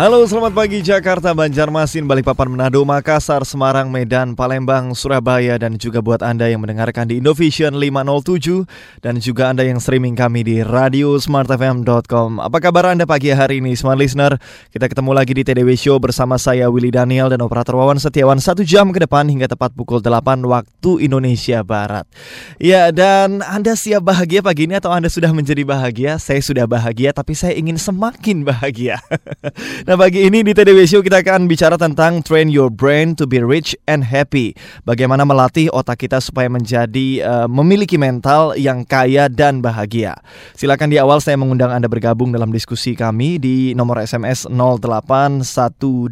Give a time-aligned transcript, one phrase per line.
[0.00, 6.24] Halo, selamat pagi Jakarta, Banjarmasin, Balikpapan, Manado, Makassar, Semarang, Medan, Palembang, Surabaya, dan juga buat
[6.24, 8.64] Anda yang mendengarkan di Indovision 507
[9.04, 12.40] dan juga Anda yang streaming kami di radio smartfm.com.
[12.40, 14.40] Apa kabar Anda pagi hari ini, Smart Listener?
[14.72, 18.64] Kita ketemu lagi di TDW Show bersama saya Willy Daniel dan operator Wawan Setiawan satu
[18.64, 22.08] jam ke depan hingga tepat pukul 8 waktu Indonesia Barat.
[22.56, 26.16] Ya, dan Anda siap bahagia pagi ini atau Anda sudah menjadi bahagia?
[26.16, 28.96] Saya sudah bahagia, tapi saya ingin semakin bahagia.
[29.90, 33.42] Nah pagi ini di TDW Show kita akan bicara tentang train your brain to be
[33.42, 34.54] rich and happy.
[34.86, 40.14] Bagaimana melatih otak kita supaya menjadi uh, memiliki mental yang kaya dan bahagia.
[40.54, 46.06] Silakan di awal saya mengundang Anda bergabung dalam diskusi kami di nomor SMS 0812 11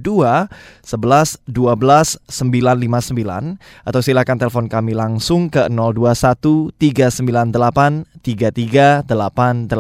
[1.47, 9.71] 12 959 atau silakan telepon kami langsung ke 021 398 33888.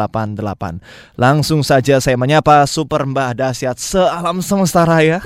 [1.18, 5.24] Langsung saja saya menyapa Super Mbah Dasyat sealam semesta raya.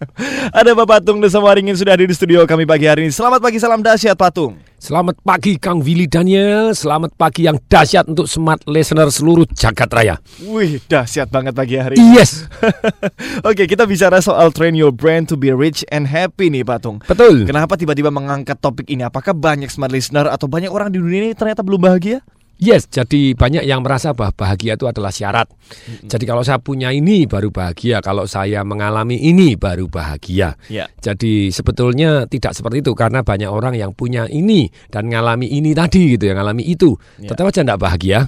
[0.58, 3.10] Ada Bapak Patung Desa Waringin sudah ada di studio kami pagi hari ini.
[3.10, 4.54] Selamat pagi, salam dahsyat Patung.
[4.78, 10.14] Selamat pagi Kang Willy Daniel, selamat pagi yang dahsyat untuk smart listener seluruh jagat raya.
[10.46, 12.14] Wih, dahsyat banget pagi hari ini.
[12.14, 12.46] Yes.
[13.48, 17.02] Oke, kita bicara soal train your brain to be rich and happy nih Patung.
[17.02, 17.48] Betul.
[17.48, 19.02] Kenapa tiba-tiba mengangkat topik ini?
[19.02, 22.22] Apakah banyak smart listener atau banyak orang di dunia ini ternyata belum bahagia?
[22.54, 25.50] Yes, jadi banyak yang merasa bahwa bahagia itu adalah syarat.
[25.50, 26.06] Mm-hmm.
[26.06, 30.54] Jadi kalau saya punya ini baru bahagia, kalau saya mengalami ini baru bahagia.
[30.70, 30.86] Yeah.
[31.02, 36.14] Jadi sebetulnya tidak seperti itu karena banyak orang yang punya ini dan mengalami ini tadi
[36.14, 37.34] gitu, yang mengalami itu, yeah.
[37.34, 38.20] tetap aja tidak bahagia.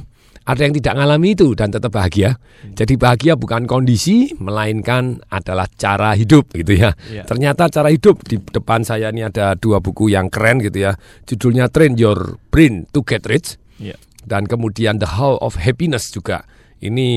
[0.46, 2.38] Ada yang tidak mengalami itu dan tetap bahagia.
[2.38, 2.78] Hmm.
[2.78, 6.94] Jadi bahagia bukan kondisi, melainkan adalah cara hidup gitu ya.
[7.10, 7.26] Yeah.
[7.26, 10.94] Ternyata cara hidup di depan saya ini ada dua buku yang keren gitu ya.
[11.26, 13.58] Judulnya Train Your Brain to Get Rich.
[13.82, 16.42] Yeah dan kemudian The How of Happiness juga.
[16.76, 17.08] Ini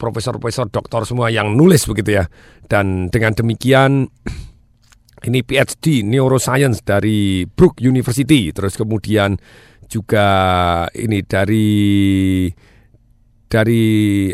[0.00, 2.24] profesor-profesor doktor semua yang nulis begitu ya.
[2.64, 4.08] Dan dengan demikian
[5.28, 8.54] ini PhD Neuroscience dari Brook University.
[8.54, 9.36] Terus kemudian
[9.90, 10.28] juga
[10.96, 11.68] ini dari
[13.44, 13.84] dari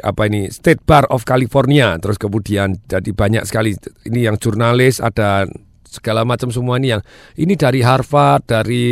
[0.00, 1.98] apa ini State Bar of California.
[1.98, 3.75] Terus kemudian jadi banyak sekali
[4.06, 5.50] ini yang jurnalis ada
[5.90, 7.02] segala macam semua ini yang
[7.34, 8.86] ini dari Harvard, dari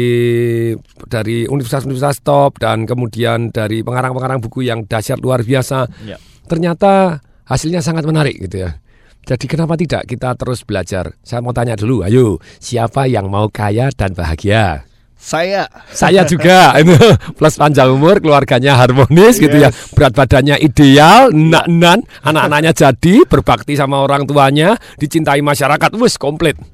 [1.06, 5.86] dari universitas-universitas top dan kemudian dari pengarang-pengarang buku yang dahsyat luar biasa.
[6.02, 6.18] Ya.
[6.50, 8.82] Ternyata hasilnya sangat menarik gitu ya.
[9.28, 11.12] Jadi kenapa tidak kita terus belajar?
[11.20, 14.87] Saya mau tanya dulu, ayo siapa yang mau kaya dan bahagia?
[15.18, 15.66] Saya.
[15.90, 16.94] Saya juga itu
[17.34, 19.42] plus panjang umur, keluarganya harmonis yes.
[19.42, 19.74] gitu ya.
[19.92, 26.54] Berat badannya ideal, enak-enak, anak-anaknya jadi, berbakti sama orang tuanya, dicintai masyarakat, wis komplit.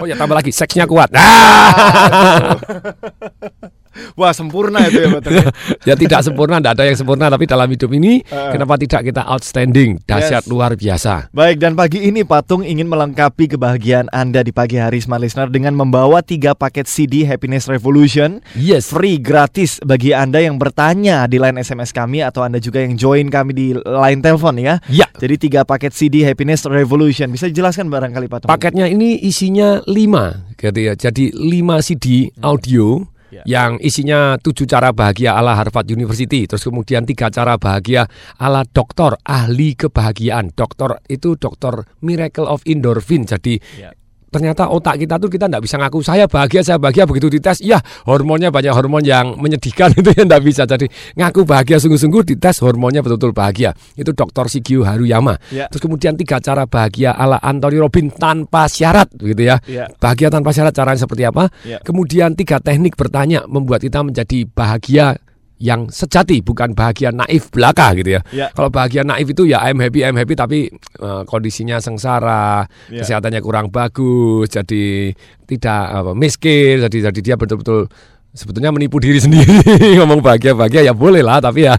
[0.00, 1.12] Oh ya tambah lagi seksnya kuat.
[1.12, 2.56] Ah.
[4.20, 5.10] Wah sempurna itu ya.
[5.88, 5.94] Ya?
[5.96, 7.26] tidak sempurna, tidak ada yang sempurna.
[7.32, 10.50] Tapi dalam hidup ini, uh, kenapa tidak kita outstanding, dahsyat yes.
[10.50, 11.32] luar biasa.
[11.34, 15.74] Baik dan pagi ini Patung ingin melengkapi kebahagiaan anda di pagi hari Smart Listener dengan
[15.74, 21.58] membawa tiga paket CD Happiness Revolution, yes, free gratis bagi anda yang bertanya di line
[21.60, 24.78] SMS kami atau anda juga yang join kami di line telepon ya.
[24.92, 25.08] Ya.
[25.16, 28.48] Jadi tiga paket CD Happiness Revolution bisa dijelaskan barangkali Patung?
[28.48, 30.94] Paketnya ini isinya lima, gitu ya.
[30.94, 33.44] Jadi lima CD audio yeah.
[33.46, 39.16] yang isinya tujuh cara bahagia ala Harvard University, terus kemudian tiga cara bahagia ala dokter
[39.22, 40.52] ahli kebahagiaan.
[40.52, 43.24] Dokter itu dokter Miracle of Endorphin.
[43.24, 43.94] Jadi yeah
[44.30, 47.04] ternyata otak kita tuh kita tidak bisa ngaku saya bahagia saya bahagia.
[47.04, 50.62] Begitu dites iya hormonnya banyak hormon yang menyedihkan itu yang tidak bisa.
[50.64, 50.86] Jadi
[51.18, 53.74] ngaku bahagia sungguh-sungguh dites hormonnya betul-betul bahagia.
[53.98, 55.36] Itu dokter Shigio Haruyama.
[55.50, 55.66] Ya.
[55.66, 59.90] terus kemudian tiga cara bahagia ala Anthony Robin tanpa syarat gitu ya, ya.
[59.98, 61.50] bahagia tanpa syarat caranya seperti apa?
[61.66, 61.82] Ya.
[61.82, 65.18] kemudian tiga teknik bertanya membuat kita menjadi bahagia
[65.60, 68.20] yang sejati bukan bahagia naif belaka gitu ya.
[68.32, 68.48] Yeah.
[68.56, 70.72] Kalau bahagia naif itu ya I'm happy I'm happy tapi
[71.04, 73.04] uh, kondisinya sengsara, yeah.
[73.04, 75.12] kesehatannya kurang bagus, jadi
[75.44, 77.92] tidak apa miskin, jadi jadi dia betul-betul
[78.30, 81.74] sebetulnya menipu diri sendiri ngomong bahagia bahagia ya boleh lah tapi ya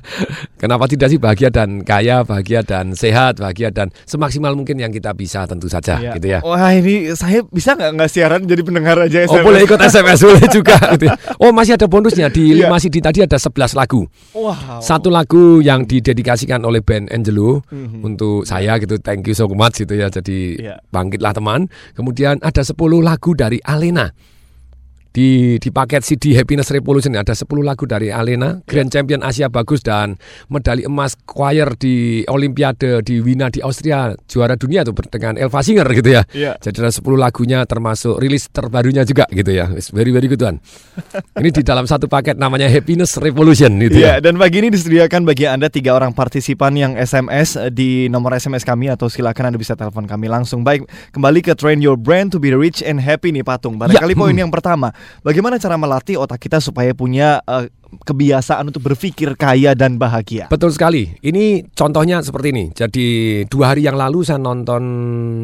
[0.60, 5.16] kenapa tidak sih bahagia dan kaya bahagia dan sehat bahagia dan semaksimal mungkin yang kita
[5.16, 6.12] bisa tentu saja ya.
[6.20, 9.62] gitu ya wah ini saya bisa nggak nggak siaran jadi pendengar aja SMS oh boleh
[9.64, 11.16] ikut SMS boleh juga gitu ya.
[11.40, 12.68] oh masih ada bonusnya di ya.
[12.68, 14.04] lima CD tadi ada 11 lagu
[14.36, 14.84] wow.
[14.84, 18.04] satu lagu yang didedikasikan oleh band Angelo mm-hmm.
[18.04, 20.76] untuk saya gitu thank you so much gitu ya jadi ya.
[20.92, 24.12] bangkitlah teman kemudian ada 10 lagu dari Alena
[25.12, 29.84] di di paket CD Happiness Revolution ada 10 lagu dari Alena, Grand Champion Asia bagus
[29.84, 30.16] dan
[30.48, 35.88] medali emas choir di Olimpiade di Wina di Austria, juara dunia tuh dengan Elva Singer
[35.92, 36.24] gitu ya.
[36.32, 36.56] Iya.
[36.64, 39.68] Jadi ada 10 lagunya termasuk rilis terbarunya juga gitu ya.
[39.76, 40.64] It's very very good one.
[41.40, 44.24] Ini di dalam satu paket namanya Happiness Revolution gitu Iya, ya.
[44.24, 48.88] dan pagi ini disediakan bagi Anda tiga orang partisipan yang SMS di nomor SMS kami
[48.88, 50.64] atau silakan Anda bisa telepon kami langsung.
[50.64, 53.76] Baik, kembali ke Train Your Brain to be rich and happy nih Patung.
[53.76, 54.44] Barangkali Ya, poin hmm.
[54.48, 60.00] yang pertama, bagaimana cara melatih otak kita supaya punya eh, kebiasaan untuk berpikir kaya dan
[60.00, 60.48] bahagia?
[60.48, 61.12] Betul sekali.
[61.20, 62.66] Ini contohnya seperti ini.
[62.72, 63.08] Jadi
[63.52, 64.82] dua hari yang lalu saya nonton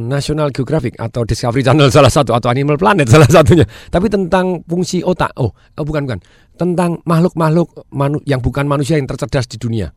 [0.07, 3.67] National Geographic atau Discovery Channel salah satu atau Animal Planet salah satunya.
[3.91, 5.35] Tapi tentang fungsi otak.
[5.37, 6.19] Oh, oh bukan bukan.
[6.57, 7.85] Tentang makhluk-makhluk
[8.25, 9.93] yang bukan manusia yang tercerdas di dunia.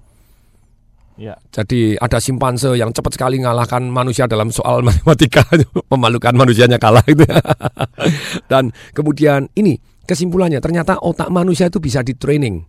[1.20, 1.37] Ya.
[1.52, 5.44] Jadi ada simpanse yang cepat sekali mengalahkan manusia dalam soal matematika,
[5.93, 7.28] memalukan manusianya kalah itu.
[8.50, 9.76] Dan kemudian ini
[10.08, 12.64] kesimpulannya ternyata otak manusia itu bisa di training.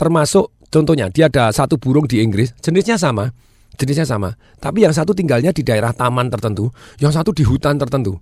[0.00, 3.28] Termasuk contohnya dia ada satu burung di Inggris, jenisnya sama,
[3.76, 6.72] jenisnya sama, tapi yang satu tinggalnya di daerah taman tertentu,
[7.04, 8.16] yang satu di hutan tertentu.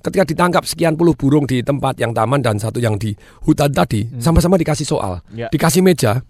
[0.00, 3.16] Ketika ditangkap sekian puluh burung di tempat yang taman dan satu yang di
[3.48, 5.48] hutan tadi, sama-sama dikasih soal, Ya.
[5.52, 6.24] dikasih meja,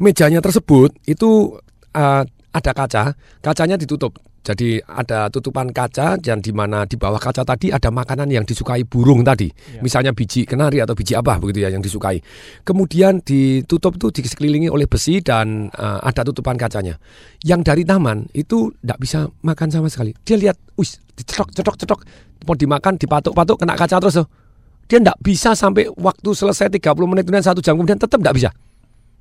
[0.00, 1.56] mejanya tersebut itu
[1.96, 2.22] uh,
[2.52, 3.02] ada kaca,
[3.40, 4.16] kacanya ditutup.
[4.46, 8.86] Jadi ada tutupan kaca dan di mana di bawah kaca tadi ada makanan yang disukai
[8.86, 9.50] burung tadi.
[9.82, 12.22] Misalnya biji kenari atau biji apa begitu ya yang disukai.
[12.62, 16.94] Kemudian ditutup itu dikelilingi oleh besi dan uh, ada tutupan kacanya.
[17.42, 20.14] Yang dari taman itu tidak bisa makan sama sekali.
[20.22, 22.00] Dia lihat, wis, dicetok, cetok, cetok,
[22.46, 24.22] mau dimakan, dipatuk-patuk, kena kaca terus.
[24.22, 24.30] tuh.
[24.86, 28.50] Dia tidak bisa sampai waktu selesai 30 menit kemudian satu jam kemudian tetap tidak bisa.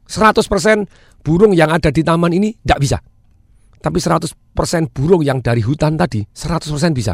[0.06, 2.98] 100% burung yang ada di taman ini tidak bisa.
[3.82, 4.34] Tapi 100%
[4.94, 7.14] burung yang dari hutan tadi 100% bisa.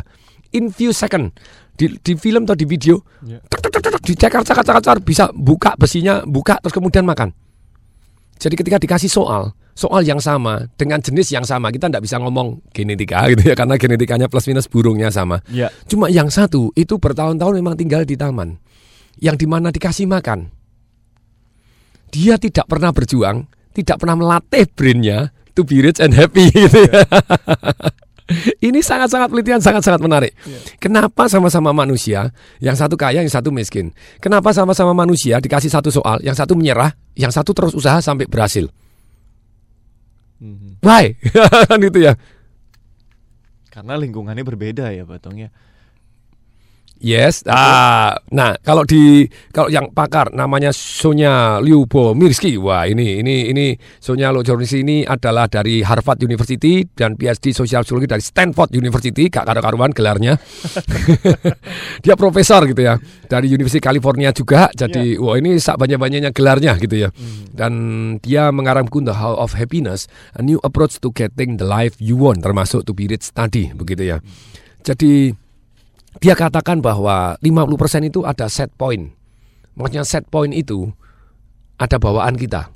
[0.52, 1.32] In few second
[1.76, 3.00] di, di film atau di video
[3.48, 3.72] tek,
[4.04, 7.32] dicekar cakar cakar cakar, bisa buka besinya buka terus kemudian makan.
[8.42, 12.60] Jadi ketika dikasih soal soal yang sama dengan jenis yang sama kita tidak bisa ngomong
[12.76, 15.40] genetika gitu ya karena genetikanya plus minus burungnya sama.
[15.48, 15.72] Ya.
[15.88, 18.60] Cuma yang satu itu bertahun-tahun memang tinggal di taman.
[19.20, 20.50] Yang di mana dikasih makan.
[22.12, 27.02] Dia tidak pernah berjuang, tidak pernah melatih brainnya to be rich and happy gitu ya.
[28.64, 30.32] Ini sangat-sangat penelitian sangat-sangat menarik.
[30.80, 32.32] Kenapa sama-sama manusia,
[32.64, 33.92] yang satu kaya, yang satu miskin?
[34.24, 38.72] Kenapa sama-sama manusia dikasih satu soal, yang satu menyerah, yang satu terus usaha sampai berhasil?
[40.82, 41.14] Why?
[41.70, 42.16] kan itu ya.
[43.72, 45.52] Karena lingkungannya berbeda ya Patung ya.
[47.02, 47.42] Yes.
[47.50, 52.62] Ah, nah kalau di kalau yang pakar namanya Sonya Liubo Mirski.
[52.62, 58.06] Wah, ini ini ini Sonya Liubomirski ini adalah dari Harvard University dan PhD Sosial Psikologi
[58.06, 59.34] dari Stanford University.
[59.34, 60.38] Gak karu-karuan gelarnya.
[62.06, 63.02] Dia profesor gitu ya.
[63.26, 64.70] Dari University California juga.
[64.70, 67.10] Jadi, wah ini sak banyak-banyaknya gelarnya gitu ya.
[67.50, 67.74] Dan
[68.22, 70.06] dia mengarang buku The How of Happiness,
[70.38, 74.04] a new approach to getting the life you want termasuk to be rich tadi begitu
[74.06, 74.18] ya.
[74.82, 75.41] Jadi
[76.20, 79.16] dia katakan bahwa 50% itu ada set point.
[79.80, 80.92] Maksudnya set point itu
[81.80, 82.68] ada bawaan kita.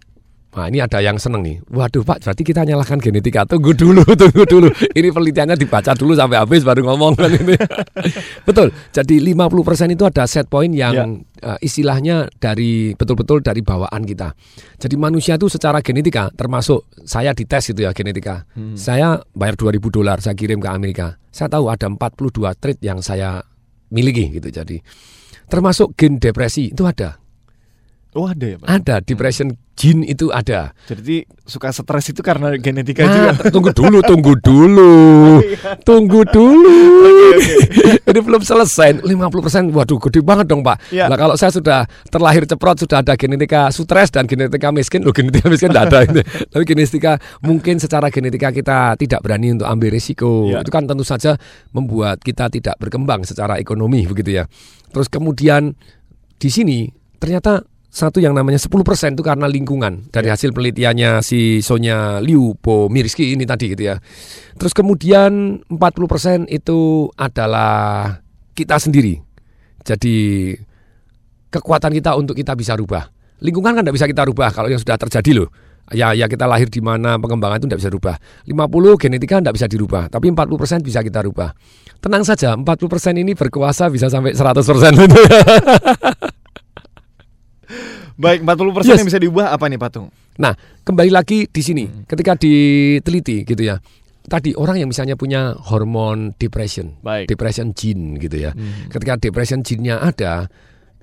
[0.55, 1.59] Nah ini ada yang seneng nih.
[1.67, 3.43] Waduh Pak, berarti kita nyalahkan genetika.
[3.43, 4.71] Tunggu dulu, tunggu dulu.
[4.71, 7.59] Ini penelitiannya dibaca dulu sampai habis baru ngomong kan ini.
[8.47, 8.71] Betul.
[8.95, 14.31] Jadi 50% itu ada set point yang eh, istilahnya dari betul-betul dari bawaan kita.
[14.79, 18.47] Jadi manusia itu secara genetika termasuk saya dites itu ya genetika.
[18.79, 21.19] Saya bayar 2000 dolar saya kirim ke Amerika.
[21.35, 23.43] Saya tahu ada 42 trait yang saya
[23.91, 24.47] miliki gitu.
[24.47, 24.79] Jadi
[25.51, 27.19] termasuk gen depresi itu ada.
[28.15, 28.67] Oh ada ya Pak.
[28.71, 30.71] Ada depression gene itu ada.
[30.87, 33.51] Jadi suka stres itu karena genetika Nah, juga.
[33.51, 34.93] tunggu dulu, tunggu dulu.
[35.87, 36.79] Tunggu dulu.
[38.07, 39.03] Ini belum selesai.
[39.03, 40.95] 50% waduh gede banget dong, Pak.
[40.95, 41.11] Ya.
[41.11, 45.03] Nah, kalau saya sudah terlahir ceprot sudah ada genetika stres dan genetika miskin.
[45.03, 46.23] Loh, genetika miskin tidak ada ini.
[46.55, 50.47] Tapi genetika mungkin secara genetika kita tidak berani untuk ambil risiko.
[50.55, 50.63] Ya.
[50.63, 51.35] Itu kan tentu saja
[51.75, 54.47] membuat kita tidak berkembang secara ekonomi begitu ya.
[54.95, 55.75] Terus kemudian
[56.39, 56.87] di sini
[57.19, 62.91] ternyata satu yang namanya 10% itu karena lingkungan dari hasil penelitiannya si Sonya Liu Po
[62.91, 63.95] Mirski ini tadi gitu ya.
[64.59, 68.19] Terus kemudian 40% itu adalah
[68.51, 69.15] kita sendiri.
[69.87, 70.51] Jadi
[71.47, 73.07] kekuatan kita untuk kita bisa rubah.
[73.39, 75.49] Lingkungan kan tidak bisa kita rubah kalau yang sudah terjadi loh.
[75.95, 78.15] Ya, ya kita lahir di mana pengembangan itu tidak bisa rubah.
[78.43, 81.53] 50 genetika tidak bisa dirubah, tapi 40% bisa kita rubah.
[82.01, 84.65] Tenang saja, 40% ini berkuasa bisa sampai 100%
[84.99, 85.21] itu.
[88.15, 88.99] Baik, 40% Yes.
[89.03, 90.07] yang bisa diubah apa nih Patung?
[90.39, 93.75] Nah, kembali lagi di sini, ketika diteliti gitu ya.
[94.25, 97.29] Tadi orang yang misalnya punya hormon depression, Baik.
[97.29, 98.57] depression gene gitu ya.
[98.89, 100.49] Ketika depression gene-nya ada,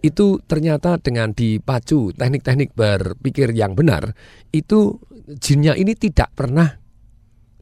[0.03, 4.11] itu ternyata dengan dipacu teknik-teknik berpikir yang benar,
[4.51, 4.99] itu
[5.39, 6.67] jinnya ini tidak pernah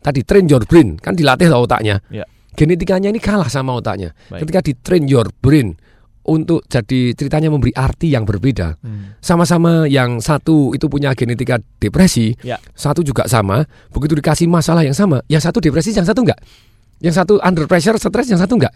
[0.01, 2.01] tadi train your brain kan dilatih otaknya.
[2.09, 2.25] Ya.
[2.57, 4.17] Genetikanya ini kalah sama otaknya.
[4.33, 4.49] Baik.
[4.49, 5.77] Ketika di train your brain
[6.31, 8.79] untuk jadi ceritanya memberi arti yang berbeda.
[8.79, 9.19] Hmm.
[9.19, 12.63] Sama-sama yang satu itu punya genetika depresi, Ya.
[12.79, 13.67] satu juga sama.
[13.91, 16.39] Begitu dikasih masalah yang sama, yang satu depresi, yang satu enggak.
[17.03, 18.73] Yang satu under pressure, stres, yang satu enggak.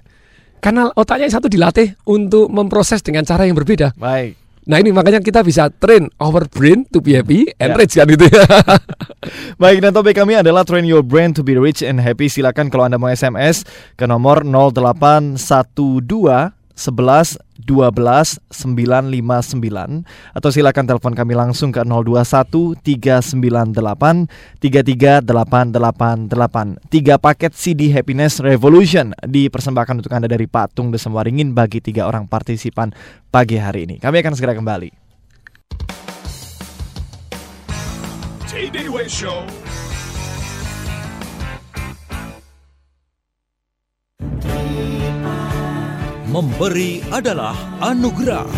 [0.59, 3.95] Karena otaknya yang satu dilatih untuk memproses dengan cara yang berbeda.
[3.95, 4.35] Baik.
[4.65, 7.77] Nah ini makanya kita bisa train our brain to be happy and Ya.
[7.77, 8.49] rich kan gitu ya.
[9.61, 12.33] Baik, dan topik kami adalah train your brain to be rich and happy.
[12.33, 15.37] Silakan kalau Anda mau SMS ke nomor 0812
[16.75, 20.02] 11 12 959
[20.35, 24.26] atau silakan telepon kami langsung ke 021 398
[24.61, 26.90] 33888.
[26.90, 32.26] Tiga paket CD Happiness Revolution dipersembahkan untuk Anda dari Patung Desem Waringin bagi tiga orang
[32.26, 32.90] partisipan
[33.31, 34.02] pagi hari ini.
[34.02, 34.90] Kami akan segera kembali.
[46.35, 48.50] Memberi adalah anugerah.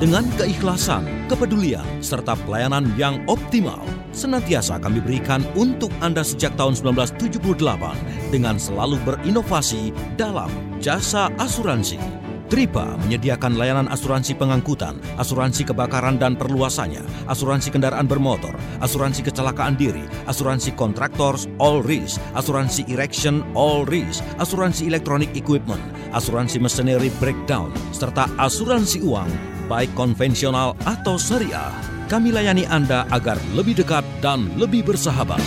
[0.00, 3.84] Dengan keikhlasan, kepedulian, serta pelayanan yang optimal,
[4.16, 10.48] senantiasa kami berikan untuk Anda sejak tahun 1978 dengan selalu berinovasi dalam
[10.80, 12.00] jasa asuransi.
[12.48, 20.00] Tripa menyediakan layanan asuransi pengangkutan, asuransi kebakaran dan perluasannya, asuransi kendaraan bermotor, asuransi kecelakaan diri,
[20.24, 25.84] asuransi kontraktor all risk, asuransi erection all risk, asuransi electronic equipment,
[26.16, 29.28] asuransi machinery breakdown, serta asuransi uang
[29.68, 31.68] baik konvensional atau syariah.
[32.08, 35.44] Kami layani Anda agar lebih dekat dan lebih bersahabat.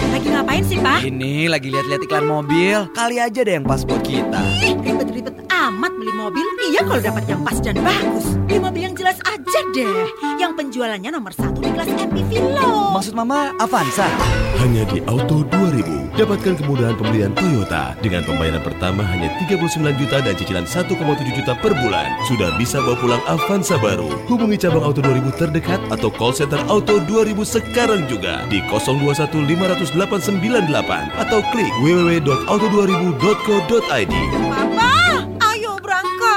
[0.10, 1.06] Lagi ngapain sih, Pak?
[1.06, 2.90] Ini lagi lihat-lihat iklan mobil.
[2.98, 4.42] Kali aja deh yang pas buat kita.
[4.66, 6.42] Ih, ribet-ribet amat beli mobil.
[6.74, 8.34] Iya kalau dapat yang pas dan bagus.
[8.50, 10.10] Beli mobil yang jelas aja deh.
[10.42, 12.98] Yang penjualannya nomor satu di kelas MPV loh.
[12.98, 14.10] Maksud Mama Avanza?
[14.58, 20.32] Hanya di Auto 2000 dapatkan kemudahan pembelian Toyota dengan pembayaran pertama hanya 39 juta dan
[20.36, 20.96] cicilan 1,7
[21.36, 22.08] juta per bulan.
[22.26, 24.08] Sudah bisa bawa pulang Avanza baru.
[24.32, 31.20] Hubungi cabang Auto 2000 terdekat atau call center Auto 2000 sekarang juga di 021 50898
[31.20, 34.65] atau klik www.auto2000.co.id.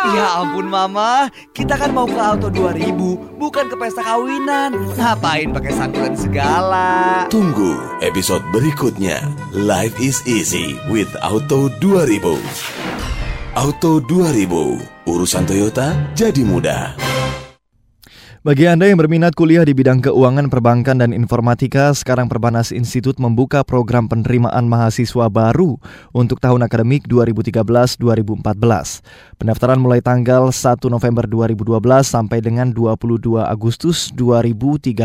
[0.08, 4.72] Ya ampun Mama, kita kan mau ke Auto 2000, bukan ke pesta kawinan.
[4.96, 6.88] Ngapain pakai santunan segala?
[7.28, 9.20] Tunggu episode berikutnya.
[9.52, 12.40] Life is easy with Auto 2000.
[13.52, 16.96] Auto 2000, urusan Toyota jadi mudah.
[18.48, 23.60] Bagi Anda yang berminat kuliah di bidang keuangan, perbankan, dan informatika, sekarang Perbanas Institut membuka
[23.60, 25.76] program penerimaan mahasiswa baru
[26.16, 29.04] untuk tahun akademik 2013-2014.
[29.36, 31.76] Pendaftaran mulai tanggal 1 November 2012
[32.08, 34.96] sampai dengan 22 Agustus 2013.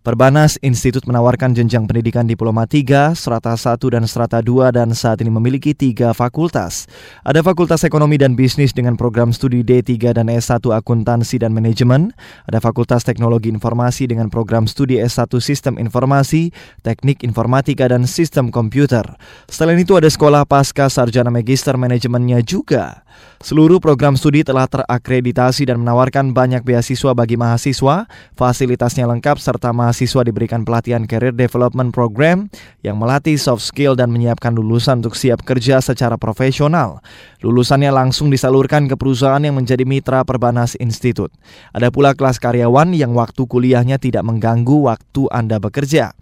[0.00, 5.28] Perbanas Institut menawarkan jenjang pendidikan Diploma 3, Strata 1 dan Strata 2 dan saat ini
[5.28, 6.88] memiliki tiga fakultas.
[7.20, 12.62] Ada Fakultas Ekonomi dan Bisnis dengan program studi D3 dan S1 Akuntansi dan Manajemen, Ada
[12.62, 16.54] Fakultas Teknologi Informasi dengan program studi S1 Sistem Informasi,
[16.86, 19.02] Teknik Informatika dan Sistem Komputer.
[19.50, 23.06] Selain itu ada Sekolah Pasca Sarjana Magister Manajemennya juga.
[23.36, 28.08] Seluruh program studi telah terakreditasi dan menawarkan banyak beasiswa bagi mahasiswa.
[28.32, 32.48] Fasilitasnya lengkap serta mahasiswa diberikan pelatihan Career Development Program
[32.80, 37.04] yang melatih soft skill dan menyiapkan lulusan untuk siap kerja secara profesional.
[37.44, 41.30] Lulusannya langsung disalurkan ke perusahaan yang menjadi mitra Perbanas Institute.
[41.76, 46.12] Ada pula kelas karyawan yang waktu kuliahnya tidak mengganggu waktu Anda bekerja.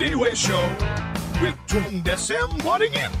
[0.00, 0.64] Way Show
[1.44, 3.12] with Tung Desem Waddingin.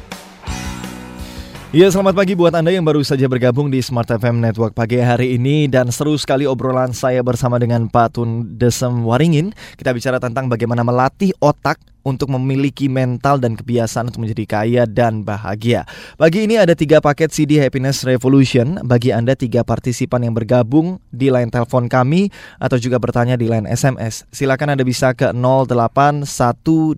[1.76, 5.36] Ya selamat pagi buat Anda yang baru saja bergabung di Smart FM Network pagi hari
[5.36, 10.48] ini Dan seru sekali obrolan saya bersama dengan Pak Tun Desem Waringin Kita bicara tentang
[10.48, 15.88] bagaimana melatih otak untuk memiliki mental dan kebiasaan untuk menjadi kaya dan bahagia.
[16.20, 21.32] Pagi ini ada tiga paket CD Happiness Revolution bagi Anda tiga partisipan yang bergabung di
[21.32, 22.28] line telepon kami
[22.60, 24.28] atau juga bertanya di line SMS.
[24.30, 26.28] Silakan Anda bisa ke 0812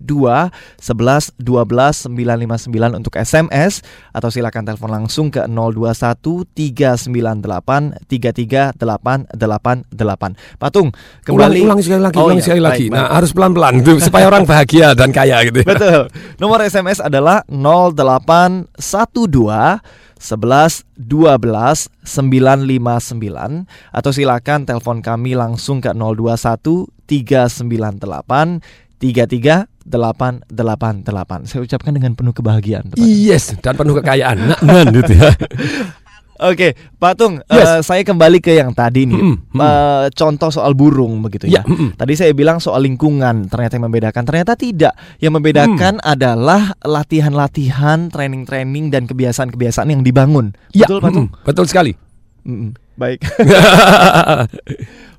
[0.03, 10.59] 11 12 959 untuk SMS atau silakan telepon langsung ke 021 398 33888.
[10.59, 10.91] Patung,
[11.23, 12.87] kembali ulang, ulang sekali lagi, Oh ulang iya, sekali baik, lagi.
[12.91, 12.99] baik.
[12.99, 15.61] Nah, harus pelan-pelan supaya orang bahagia dan kaya gitu.
[15.63, 15.67] ya.
[15.69, 16.09] Betul.
[16.41, 18.67] Nomor SMS adalah 0812
[20.17, 28.65] 11 12 959 atau silakan telepon kami langsung ke 021 398
[28.97, 29.93] 33888.
[31.45, 32.97] Saya ucapkan dengan penuh kebahagiaan.
[32.97, 34.41] Yes, dan penuh kekayaan.
[34.41, 35.37] Nah, nah, gitu ya.
[36.39, 37.67] Oke, Pak Tung, Yes.
[37.67, 39.17] eh, saya kembali ke yang tadi nih.
[39.17, 39.35] Mm.
[39.55, 41.57] Eh, contoh soal burung begitu ya.
[41.57, 41.95] Ya, mm-mm.
[41.95, 44.23] Tadi saya bilang soal lingkungan, ternyata yang membedakan.
[44.23, 44.93] Ternyata tidak.
[45.17, 46.07] Yang membedakan Hmm.
[46.07, 50.53] adalah latihan-latihan, training-training dan kebiasaan-kebiasaan yang dibangun.
[50.71, 51.27] Ya, Betul, Pak Tung?
[51.29, 51.93] mm, betul sekali.
[52.45, 52.71] Mm-mm.
[52.97, 53.19] Baik.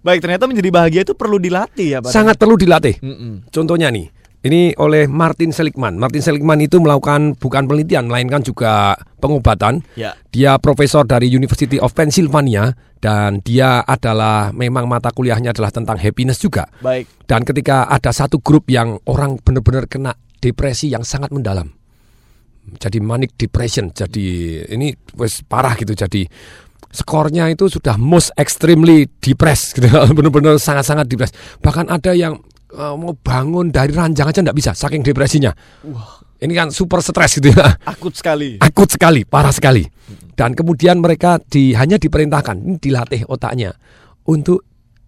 [0.05, 2.09] Baik, ternyata menjadi bahagia itu perlu dilatih ya, Pak.
[2.09, 2.95] Sangat perlu dilatih.
[3.01, 3.49] Mm-mm.
[3.49, 4.07] Contohnya nih,
[4.47, 5.99] ini oleh Martin Seligman.
[5.99, 9.83] Martin Seligman itu melakukan bukan penelitian, melainkan juga pengobatan.
[9.99, 10.15] Ya.
[10.31, 12.71] Dia profesor dari University of Pennsylvania
[13.03, 16.65] dan dia adalah memang mata kuliahnya adalah tentang happiness juga.
[16.79, 17.27] Baik.
[17.27, 21.67] Dan ketika ada satu grup yang orang benar-benar kena depresi yang sangat mendalam.
[22.67, 23.91] Jadi manic depression.
[23.91, 25.95] Jadi ini wes parah gitu.
[25.95, 26.27] Jadi
[26.91, 29.87] skornya itu sudah most extremely depressed gitu.
[30.17, 31.35] Benar-benar sangat-sangat depressed.
[31.63, 32.39] Bahkan ada yang
[32.73, 35.51] eh, mau bangun dari ranjang aja nggak bisa saking depresinya.
[36.37, 37.65] Ini kan super stres gitu ya.
[37.89, 38.61] Akut sekali.
[38.61, 39.81] Akut sekali, parah sekali.
[40.37, 43.73] Dan kemudian mereka di hanya diperintahkan ini dilatih otaknya
[44.29, 44.61] untuk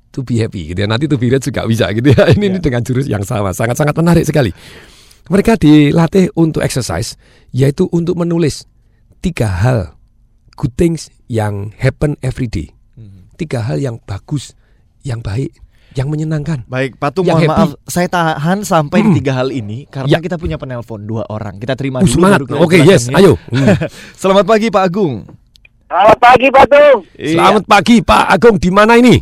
[0.10, 0.88] to be happy gitu ya.
[0.90, 2.26] Nanti to be rich juga bisa gitu ya.
[2.34, 4.50] Ini, ini dengan jurus yang sama, sangat-sangat menarik sekali.
[5.30, 7.14] Mereka dilatih untuk exercise
[7.54, 8.66] yaitu untuk menulis
[9.22, 9.94] tiga hal
[10.58, 12.74] good things yang happen every day.
[13.38, 14.58] Tiga hal yang bagus,
[15.06, 15.54] yang baik,
[16.00, 16.64] yang menyenangkan.
[16.66, 17.60] Baik, Patung Yang mohon happy.
[17.60, 19.12] maaf, saya tahan sampai Hmm.
[19.12, 20.20] di tiga hal ini karena Ya.
[20.20, 21.60] kita punya penelpon dua orang.
[21.60, 22.16] Kita terima Uh, dulu.
[22.16, 22.38] semangat.
[22.40, 23.18] baru kita Oke, jelaskan yes, ya.
[23.20, 23.34] ayo.
[23.52, 23.68] Hmm.
[24.16, 25.16] Selamat pagi Pak Agung.
[25.86, 27.00] Selamat pagi Pak Tung.
[27.12, 29.16] Selamat pagi Pak Agung di mana ini?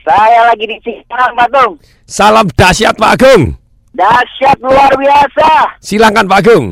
[0.00, 1.72] Saya lagi di Cikarang Pak Tung.
[2.04, 3.42] Salam dahsyat Pak Agung.
[3.90, 5.48] Dahsyat luar biasa.
[5.78, 6.66] Silakan Pak Agung.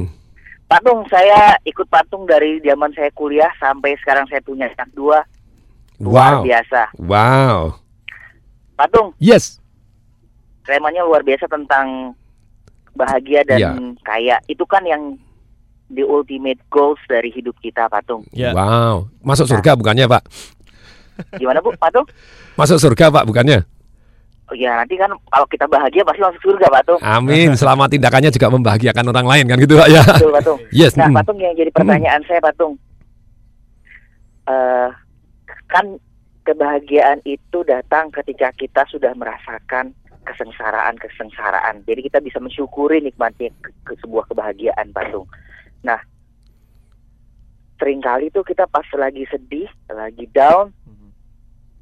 [0.65, 4.93] Pak Tung, saya ikut Pak Tung dari zaman saya kuliah sampai sekarang saya punya anak
[4.93, 5.19] dua.
[5.99, 6.45] Luar Wow.
[6.45, 6.83] biasa.
[7.01, 7.59] Wow.
[8.79, 9.59] Pak Tung, Yes.
[10.63, 12.15] temanya luar biasa tentang
[12.95, 13.71] bahagia dan Iya.
[14.07, 14.37] kaya.
[14.47, 15.19] Itu kan yang
[15.91, 18.23] the ultimate goals dari hidup kita Pak Tung.
[18.31, 18.55] Ya.
[18.55, 19.11] Wow.
[19.21, 20.23] Masuk surga bukannya Pak?
[21.43, 22.07] Gimana Bu Pak Tung?
[22.55, 23.67] Masuk surga Pak bukannya?
[24.49, 27.01] Oh, ya nanti kan kalau kita bahagia pasti masuk surga Pak Tung.
[27.03, 27.53] Amin.
[27.61, 30.03] Selama tindakannya juga membahagiakan orang lain kan gitu Pak ya.
[30.07, 30.61] Betul Pak Tung.
[30.71, 30.93] Yes.
[30.95, 31.17] Nah, mm.
[31.19, 32.75] Pak Tung yang jadi pertanyaan saya, Pak Tung,
[34.49, 34.89] Eh,
[35.69, 35.85] kan
[36.49, 39.93] kebahagiaan itu datang ketika kita sudah merasakan
[40.25, 41.85] kesengsaraan-kesengsaraan.
[41.85, 45.29] Jadi kita bisa mensyukuri nikmatnya ke, ke sebuah kebahagiaan, Pak Tung.
[45.85, 46.01] Nah,
[47.77, 50.73] sering kali tuh kita pas lagi sedih, lagi down,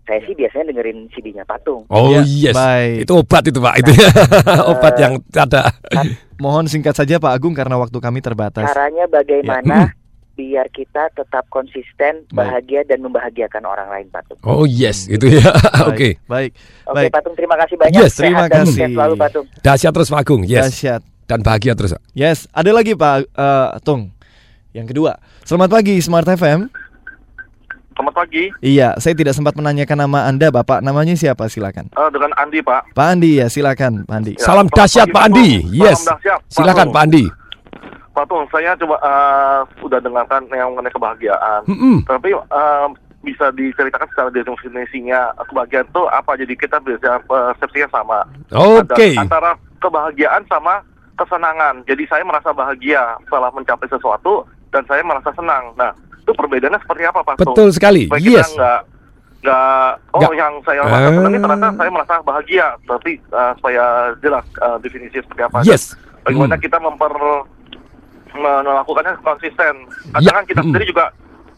[0.07, 1.83] saya sih biasanya dengerin CD-nya Patung.
[1.90, 3.02] Oh Ya, yes, baik.
[3.02, 4.11] itu obat itu pak, itu ya.
[4.72, 5.66] obat yang ada.
[6.38, 8.70] Mohon singkat saja Pak Agung karena waktu kami terbatas.
[8.70, 9.90] Caranya bagaimana
[10.37, 12.37] biar kita tetap konsisten, Baik.
[12.37, 14.37] bahagia dan membahagiakan orang lain, Patung.
[14.44, 15.49] Oh yes, itu ya.
[15.90, 16.53] Oke, Baik.
[16.85, 17.11] Oke, Baik.
[17.11, 17.96] Patung terima kasih banyak.
[17.96, 18.72] Yes, terima Sehat dan kasih.
[18.77, 19.44] sukses selalu, Patung.
[19.59, 21.01] dahsyat terus Pak Agung, yes, Dahsyat.
[21.25, 21.90] dan bahagia terus.
[21.90, 22.03] Pak.
[22.12, 24.12] Yes, ada lagi Pak eh, Tung.
[24.70, 25.16] Yang kedua.
[25.42, 26.68] Selamat pagi Smart FM.
[27.96, 30.85] Selamat pagi, Iya, saya tidak sempat menanyakan nama Anda, Bapak.
[30.85, 31.49] Namanya siapa?
[31.49, 31.88] Silakan.
[31.88, 32.92] Eh, dengan Andi Pak.
[32.92, 34.33] Pak Andi ya, silakan Pak Andi.
[34.37, 36.05] Ya, Salam dahsyat Pak Andi, yes.
[36.05, 36.87] Salam dahsyat, Silakan.
[36.92, 37.25] Pak Andi.
[38.16, 41.68] Pak Tung, saya coba eh, sudah dengarkan yang mengenai kebahagiaan.
[41.68, 42.00] Mm-mm.
[42.02, 42.87] Tapi eh,
[43.20, 46.33] bisa diceritakan secara definisinya kebahagiaan itu apa?
[46.35, 48.24] Jadi kita bisa persepsinya sama.
[48.50, 50.81] Oke, Ada antara kebahagiaan sama
[51.14, 51.85] kesenangan.
[51.85, 55.76] Jadi saya merasa bahagia setelah mencapai sesuatu dan saya merasa senang.
[55.76, 57.52] Nah, itu perbedaannya seperti apa, Pak Tung?
[57.52, 58.48] betul sekali, Supaya yes.
[58.48, 58.81] kita nggak
[59.37, 60.35] nggak oh Nggak.
[60.35, 61.44] yang saya merasa senang ini Ah.
[61.44, 63.85] ternyata saya merasa bahagia tapi eh, supaya
[64.18, 65.94] jelas eh, definisi seperti apa Yes.
[66.22, 66.64] Bagaimana Hmm.
[66.64, 67.12] kita memper
[68.40, 69.75] melakukannya konsisten
[70.16, 70.33] Ya.
[70.33, 71.07] kadang kan kita sendiri juga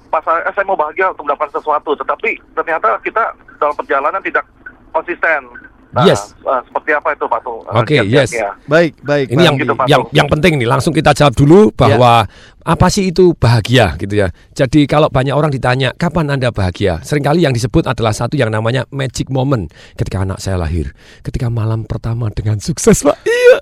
[0.09, 3.23] pas eh, saya mau bahagia untuk mendapatkan sesuatu tetapi ternyata kita
[3.61, 4.45] dalam perjalanan tidak
[4.91, 5.47] konsisten
[5.91, 6.35] nah, Yes.
[6.39, 7.61] eh, seperti apa itu Pak Tung?
[7.65, 8.49] Oke, kiat-kiatnya?
[8.65, 9.27] Baik, baik.
[9.29, 12.29] Ini Pak yang gitu, Pak yang yang penting nih langsung kita jawab dulu bahwa
[12.69, 14.29] apa sih itu bahagia gitu ya.
[14.53, 18.53] Jadi kalau banyak orang ditanya kapan Anda bahagia, sering kali yang disebut adalah satu yang
[18.53, 20.93] namanya magic moment ketika anak saya lahir,
[21.25, 23.17] ketika malam pertama dengan sukses Pak.
[23.25, 23.57] Iya,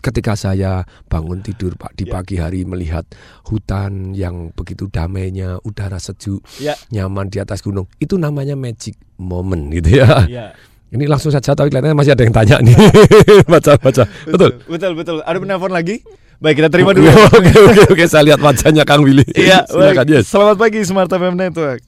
[0.00, 3.04] ketika saya bangun tidur Pak di pagi hari melihat
[3.44, 6.72] hutan yang begitu damainya, udara sejuk, Ya.
[6.88, 7.84] nyaman di atas gunung.
[8.00, 10.24] Itu namanya magic moment gitu ya.
[10.24, 10.46] Iya.
[10.90, 12.74] Ini langsung saja tapi kelihatannya masih ada yang tanya nih.
[13.52, 14.02] baca baca.
[14.26, 14.50] Betul.
[14.66, 15.16] Betul, betul.
[15.22, 16.02] Ada penelpon lagi?
[16.40, 17.06] Baik, kita terima dulu.
[17.06, 19.22] oke oke oke saya lihat wajahnya Kang Willy.
[19.38, 20.26] Iya, silakan yes.
[20.26, 21.80] Selamat pagi Smart FM Network.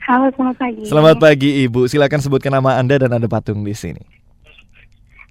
[0.00, 0.82] Halo, selamat pagi.
[0.88, 1.80] Selamat pagi Ibu.
[1.86, 4.00] Silakan sebutkan nama Anda dan ada patung di sini.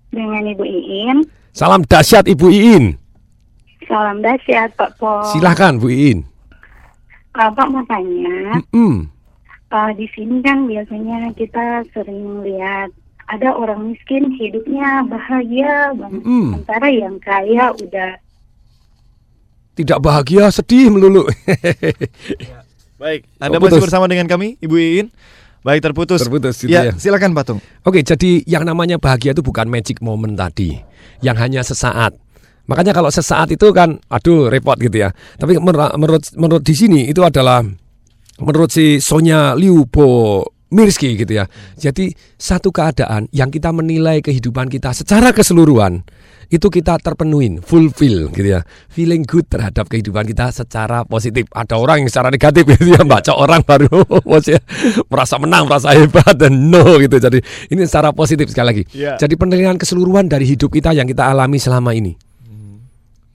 [0.10, 1.18] Dengan Ibu Iin.
[1.50, 2.86] Salam dahsyat Ibu Iin.
[3.90, 5.26] Salam dahsyat Pak Po.
[5.34, 6.22] Silakan Bu Iin.
[7.34, 9.08] Uh, Pak mau tanya, Hmm.
[9.72, 12.90] Uh, di sini kan biasanya kita sering lihat
[13.30, 16.22] ada orang miskin hidupnya bahagia banget.
[16.26, 16.50] Hmm.
[16.58, 18.12] Sementara yang kaya udah
[19.78, 21.24] Tidak bahagia, sedih melulu.
[23.00, 23.84] Baik, Anda Oh, masih putus.
[23.88, 25.08] bersama dengan kami Ibu Iin.
[25.64, 26.20] Baik, terputus.
[26.20, 26.94] Terputus gitu ya, ya.
[27.00, 27.64] silakan patung.
[27.88, 30.76] Oke, jadi yang namanya bahagia itu bukan magic moment tadi,
[31.24, 32.12] yang hanya sesaat.
[32.68, 35.16] Makanya kalau sesaat itu kan, aduh repot gitu ya.
[35.40, 37.64] Tapi menurut menurut di sini itu adalah
[38.40, 41.50] menurut si Sonya Liubo Mirski gitu ya.
[41.82, 46.06] Jadi satu keadaan yang kita menilai kehidupan kita secara keseluruhan
[46.50, 48.62] itu kita terpenuhin, fulfill gitu ya.
[48.90, 51.50] Feeling good terhadap kehidupan kita secara positif.
[51.54, 54.62] Ada orang yang secara negatif gitu ya, baca orang baru maksudnya
[55.10, 57.18] merasa menang, merasa hebat dan no gitu.
[57.18, 57.42] Jadi
[57.74, 58.84] ini secara positif sekali lagi.
[58.94, 59.18] Iya.
[59.18, 62.14] Jadi penilaian keseluruhan dari hidup kita yang kita alami selama ini.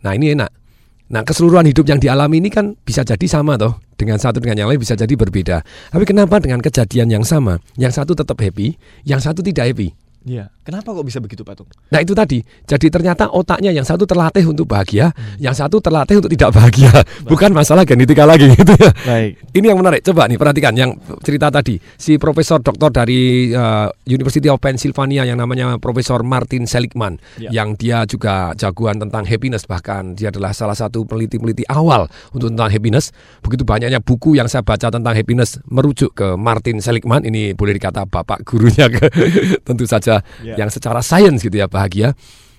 [0.06, 0.63] Nah ini enak.
[1.12, 4.68] Nah keseluruhan hidup yang dialami ini kan bisa jadi sama toh dengan satu dengan yang
[4.72, 5.60] lain bisa jadi berbeda.
[5.92, 9.92] Tapi kenapa dengan kejadian yang sama, yang satu tetap happy, yang satu tidak happy?
[10.24, 10.48] Iya.
[10.64, 11.68] Kenapa kok bisa begitu patung?
[11.92, 12.40] Nah itu tadi.
[12.64, 16.88] Jadi ternyata otaknya yang satu terlatih untuk bahagia, yang satu terlatih untuk tidak bahagia.
[17.30, 18.88] Bukan masalah genetika lagi gitu ya.
[19.04, 19.32] Baik.
[19.52, 20.00] Ini yang menarik.
[20.00, 21.76] Coba nih perhatikan yang cerita tadi.
[22.00, 27.50] Si profesor doktor dari uh, University of Pennsylvania yang namanya Profesor Martin Seligman Ya.
[27.50, 32.72] yang dia juga jagoan tentang happiness bahkan dia adalah salah satu peneliti-peneliti awal untuk tentang
[32.72, 33.12] happiness.
[33.44, 37.26] Begitu banyaknya buku yang saya baca tentang happiness merujuk ke Martin Seligman.
[37.28, 39.04] Ini boleh dikata bapak gurunya ke
[39.68, 40.13] tentu saja
[40.44, 40.60] Ya.
[40.60, 42.12] yang secara sains gitu ya bahagia.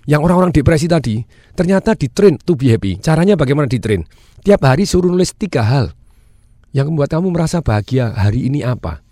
[0.06, 1.26] Yang orang-orang depresi tadi
[1.58, 2.98] ternyata di train to be happy.
[3.02, 4.06] Caranya bagaimana di train?
[4.46, 5.94] Tiap hari suruh nulis tiga hal
[6.76, 9.06] yang membuat kamu merasa bahagia hari ini apa?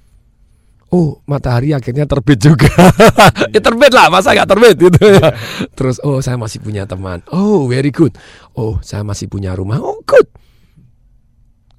[0.94, 2.70] Oh, matahari akhirnya terbit juga.
[3.56, 5.34] ya terbit lah, masa nggak terbit gitu ya.
[5.74, 7.26] Terus, oh saya masih punya teman.
[7.34, 8.14] Oh, very good.
[8.54, 9.82] Oh, saya masih punya rumah.
[9.82, 10.30] Oh, good.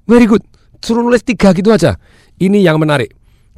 [0.03, 0.43] Very good.
[0.83, 1.95] Suruh nulis tiga gitu aja.
[2.43, 3.15] Ini yang menarik.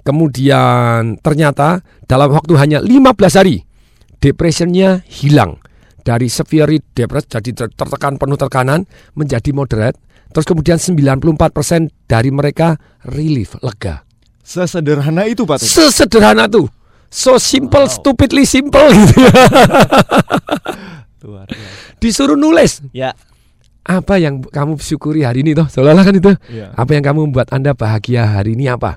[0.08, 3.68] Kemudian ternyata dalam waktu hanya 15 hari
[4.18, 5.60] depresinya hilang
[6.00, 11.28] dari severe depresi jadi ter- tertekan penuh tekanan menjadi moderate terus kemudian 94%
[12.06, 14.08] dari mereka relief lega
[14.40, 15.68] Sesederhana itu patung.
[15.68, 16.72] sesederhana tuh
[17.06, 19.32] so simple stupidly simple gitu ya.
[21.20, 22.00] Luar biasa.
[22.00, 23.12] disuruh nulis Ya.
[23.84, 26.72] apa yang kamu syukuri hari ini toh seolah-olah kan itu Iya.
[26.72, 28.96] apa yang kamu membuat anda bahagia hari ini apa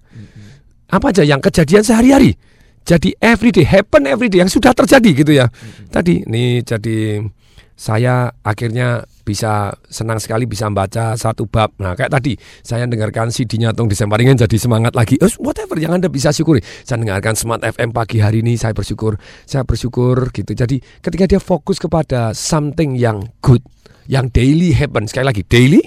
[0.91, 2.35] apa aja yang kejadian sehari-hari
[2.85, 5.47] jadi everyday happen everyday yang sudah terjadi gitu ya
[5.89, 7.25] tadi nih jadi
[7.81, 11.73] saya akhirnya bisa senang sekali bisa membaca satu bab.
[11.81, 15.17] Nah, kayak tadi saya dengarkan CD-nya Tung Desembaringan jadi semangat lagi.
[15.23, 16.61] Oh, whatever yang Anda bisa syukuri.
[16.85, 19.17] Saya dengarkan Smart FM pagi hari ini saya bersyukur.
[19.49, 20.53] Saya bersyukur gitu.
[20.53, 23.65] Jadi ketika dia fokus kepada something yang good,
[24.11, 25.09] yang daily happen.
[25.09, 25.81] Sekali lagi, daily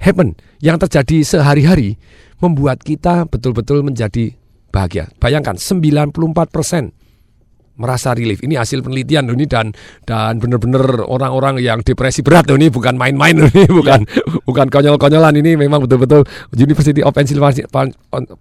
[0.00, 1.98] happen yang terjadi sehari-hari
[2.38, 4.34] membuat kita betul-betul menjadi
[4.70, 5.10] bahagia.
[5.18, 6.98] Bayangkan 94%
[7.78, 8.42] merasa relief.
[8.42, 9.70] Ini hasil penelitian loh ini dan
[10.02, 14.02] dan benar-benar orang-orang yang depresi berat loh ini bukan main-main loh ini bukan
[14.44, 16.26] bukan konyol-konyolan ini memang betul-betul
[16.58, 17.64] University of Pennsylvania,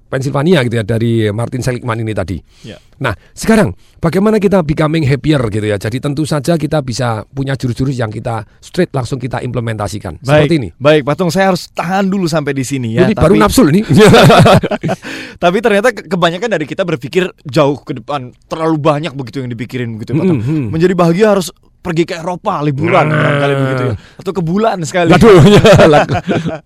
[0.09, 2.41] Pennsylvania gitu ya dari Martin Seligman ini tadi.
[2.65, 2.81] Ya.
[2.97, 5.77] Nah, sekarang bagaimana kita becoming happier gitu ya.
[5.77, 10.17] Jadi tentu saja kita bisa punya jurus-jurus yang kita straight langsung kita implementasikan.
[10.21, 10.69] Baik, Seperti ini.
[10.77, 13.05] Baik, Patung, saya harus tahan dulu sampai di sini ya.
[13.05, 13.81] Ini baru nafsu ini.
[15.43, 19.97] Tapi ternyata ke- kebanyakan dari kita berpikir jauh ke depan, terlalu banyak begitu yang dipikirin
[19.97, 20.41] begitu, Patung.
[20.41, 20.73] Mhm.
[20.73, 23.95] Menjadi bahagia harus pergi ke Eropa liburan barangkali begitu ya.
[24.19, 25.15] Atau ke bulan sekali.
[25.15, 25.61] Waduh, ya,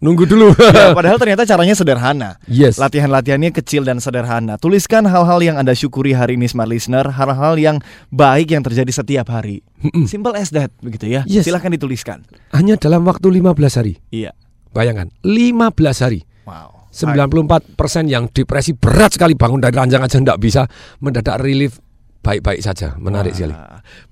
[0.02, 0.50] nunggu dulu.
[0.58, 2.41] Ya, padahal ternyata caranya sederhana.
[2.50, 2.82] Yes.
[2.82, 4.58] Latihan-latihannya kecil dan sederhana.
[4.58, 7.78] Tuliskan hal-hal yang Anda syukuri hari ini Smart Listener, hal-hal yang
[8.10, 9.62] baik yang terjadi setiap hari.
[10.10, 11.21] Simple as that begitu ya.
[11.30, 11.45] Yes.
[11.45, 12.26] Silahkan dituliskan.
[12.56, 14.02] Hanya dalam waktu 15 hari.
[14.10, 14.34] Iya.
[14.71, 16.24] Bayangkan, 15 hari.
[16.47, 16.82] Wow.
[16.91, 20.67] 94% yang depresi berat sekali bangun dari ranjang aja tidak bisa
[21.00, 21.80] mendadak relief
[22.21, 22.93] baik-baik saja.
[22.97, 23.53] Menarik sekali.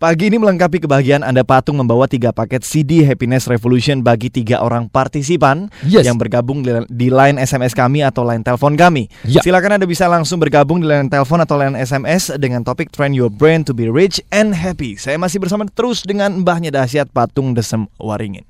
[0.01, 4.89] Pagi ini melengkapi kebahagiaan Anda Patung membawa tiga paket CD Happiness Revolution bagi tiga orang
[4.89, 6.03] partisipan Yes.
[6.05, 9.07] yang bergabung di, line SMS kami atau line telepon kami.
[9.23, 9.41] Ya.
[9.45, 13.29] Silakan Anda bisa langsung bergabung di line telepon atau line SMS dengan topik Train Your
[13.29, 14.97] Brain to be Rich and Happy.
[14.97, 18.45] Saya masih bersama terus dengan mbahnya dahsyat Patung Desem Waringin.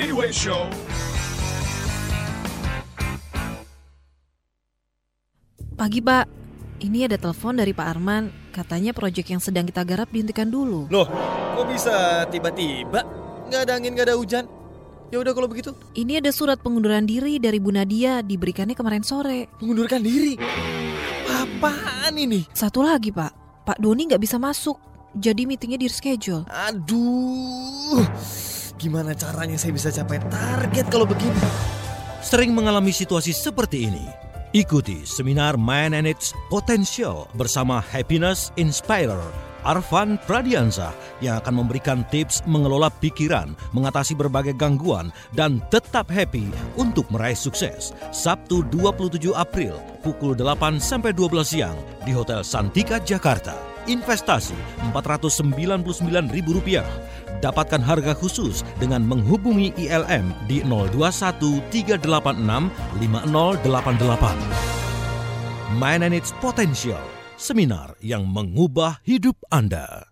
[0.00, 0.89] Day Show.
[5.80, 6.28] Pagi Pak,
[6.84, 8.52] ini ada telepon dari Pak Arman.
[8.52, 10.84] Katanya proyek yang sedang kita garap dihentikan dulu.
[10.92, 11.08] Loh,
[11.56, 13.00] kok bisa tiba-tiba?
[13.48, 14.44] Nggak ada angin, nggak ada hujan.
[15.08, 15.72] Ya udah kalau begitu.
[15.96, 19.48] Ini ada surat pengunduran diri dari Bu Nadia diberikannya kemarin sore.
[19.64, 20.36] Mengundurkan diri?
[21.32, 22.44] Apaan ini?
[22.52, 24.76] Satu lagi Pak, Pak Doni nggak bisa masuk.
[25.16, 26.44] Jadi meetingnya di reschedule.
[26.68, 28.04] Aduh,
[28.76, 31.40] gimana caranya saya bisa capai target kalau begini?
[32.20, 34.29] Sering mengalami situasi seperti ini?
[34.50, 39.22] Ikuti seminar Man and Its Potential bersama Happiness Inspirer
[39.62, 40.90] Arvan Pradiansa
[41.22, 47.94] yang akan memberikan tips mengelola pikiran, mengatasi berbagai gangguan, dan tetap happy untuk meraih sukses.
[48.10, 53.69] Sabtu 27 April pukul 8 sampai 12 siang di Hotel Santika Jakarta.
[53.88, 54.52] Investasi
[54.92, 56.84] Rp499.000.
[57.40, 62.04] Dapatkan harga khusus dengan menghubungi ILM di 021 386
[63.00, 65.78] 5088.
[65.78, 66.98] Mind and its Potential,
[67.38, 70.10] seminar yang mengubah hidup Anda.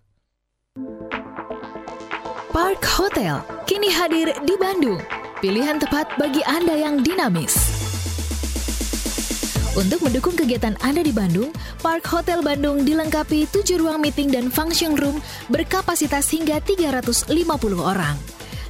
[2.55, 5.03] Park Hotel kini hadir di Bandung.
[5.39, 7.87] Pilihan tepat bagi Anda yang dinamis.
[9.79, 14.99] Untuk mendukung kegiatan Anda di Bandung, Park Hotel Bandung dilengkapi 7 ruang meeting dan function
[14.99, 15.23] room
[15.55, 17.31] berkapasitas hingga 350
[17.79, 18.19] orang.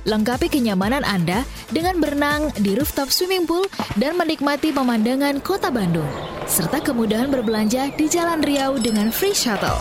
[0.04, 3.64] Lengkapi kenyamanan Anda dengan berenang di rooftop swimming pool
[3.96, 6.08] dan menikmati pemandangan kota Bandung,
[6.44, 9.80] serta kemudahan berbelanja di Jalan Riau dengan free shuttle.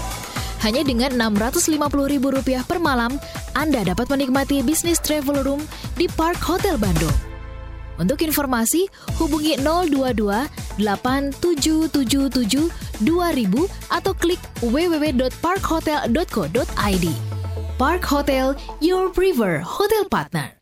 [0.63, 3.19] Hanya dengan Rp650.000 per malam,
[3.51, 5.59] Anda dapat menikmati bisnis travel room
[5.99, 7.26] di Park Hotel Bandung.
[7.97, 8.85] Untuk informasi,
[9.17, 10.45] hubungi 022
[10.81, 12.69] 8777
[13.01, 17.07] 2000 atau klik www.parkhotel.co.id.
[17.77, 20.56] Park Hotel, your preferred hotel partner.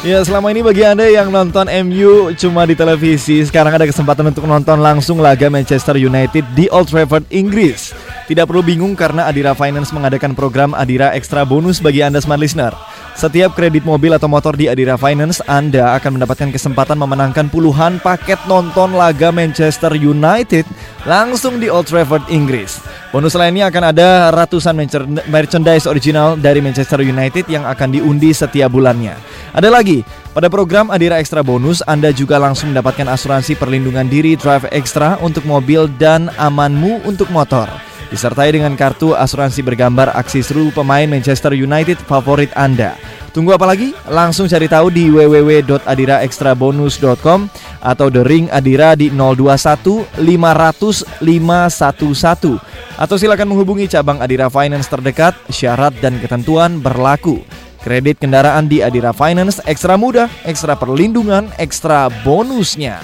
[0.00, 4.48] Ya selama ini bagi Anda yang nonton MU cuma di televisi Sekarang ada kesempatan untuk
[4.48, 7.92] nonton langsung laga Manchester United di Old Trafford, Inggris
[8.30, 12.70] Tidak perlu bingung karena Adira Finance mengadakan program Adira Extra Bonus bagi Anda Smart Listener
[13.18, 18.38] Setiap kredit mobil atau motor di Adira Finance Anda akan mendapatkan kesempatan memenangkan puluhan paket
[18.46, 20.62] nonton laga Manchester United
[21.10, 22.78] Langsung di Old Trafford, Inggris
[23.10, 24.78] Bonus lainnya akan ada ratusan
[25.26, 29.18] merchandise original dari Manchester United yang akan diundi setiap bulannya.
[29.50, 34.70] Ada lagi, pada program Adira Extra Bonus Anda juga langsung mendapatkan asuransi perlindungan diri Drive
[34.70, 37.66] Extra untuk mobil dan amanmu untuk motor.
[38.10, 42.98] Disertai dengan kartu asuransi bergambar aksi seru pemain Manchester United favorit Anda.
[43.30, 43.94] Tunggu apa lagi?
[44.10, 47.46] Langsung cari tahu di www.adiraextrabonus.com
[47.78, 52.58] atau The Ring Adira di 021 500 511
[52.98, 55.38] atau silakan menghubungi cabang Adira Finance terdekat.
[55.46, 57.46] Syarat dan ketentuan berlaku.
[57.86, 62.98] Kredit kendaraan di Adira Finance ekstra mudah, ekstra perlindungan, ekstra bonusnya.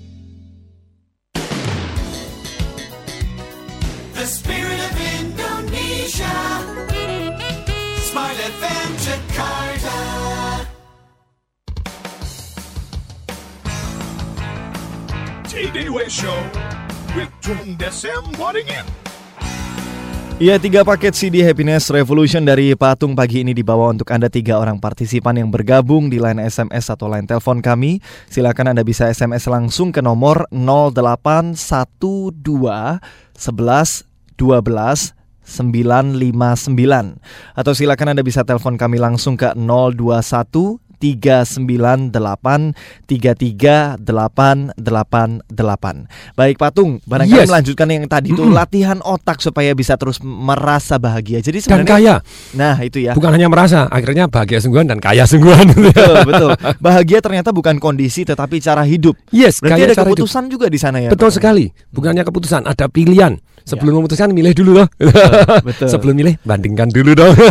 [4.24, 6.36] The spirit of Indonesia.
[8.08, 10.00] Smile FM Jakarta.
[15.44, 16.40] TDW Show
[17.20, 18.88] with Tung Desem Waddingin.
[20.40, 24.80] Iya, tiga paket CD Happiness Revolution dari Patung pagi ini dibawa untuk Anda tiga orang
[24.80, 28.00] partisipan yang bergabung di line SMS atau line telepon kami.
[28.32, 31.60] Silakan Anda bisa SMS langsung ke nomor 0812
[33.36, 37.20] 11 12 959
[37.54, 42.16] atau silakan Anda bisa telepon kami langsung ke 021 398
[43.12, 44.72] 33888.
[46.34, 47.50] Baik Patung, barangkali Yes.
[47.52, 48.56] melanjutkan yang tadi itu Mm-mm.
[48.56, 51.40] latihan otak supaya bisa terus merasa bahagia.
[51.40, 52.16] Jadi Dan sebenarnya kaya.
[52.56, 53.12] Nah, itu ya.
[53.12, 55.68] Bukan hanya merasa, akhirnya bahagia sungguhan dan kaya sungguhan.
[55.92, 56.50] betul, betul.
[56.80, 59.16] Bahagia ternyata bukan kondisi tetapi cara hidup.
[59.28, 60.24] Yes, Berarti kaya ada cara hidup.
[60.24, 61.10] keputusan juga di sana ya.
[61.12, 61.36] Betul Patung?
[61.36, 61.66] sekali.
[61.92, 63.36] Bukan hanya keputusan, ada pilihan.
[63.64, 64.88] Sebelum memutuskan milih dulu loh.
[65.68, 65.88] betul.
[65.88, 67.34] Sebelum milih bandingkan dulu dong.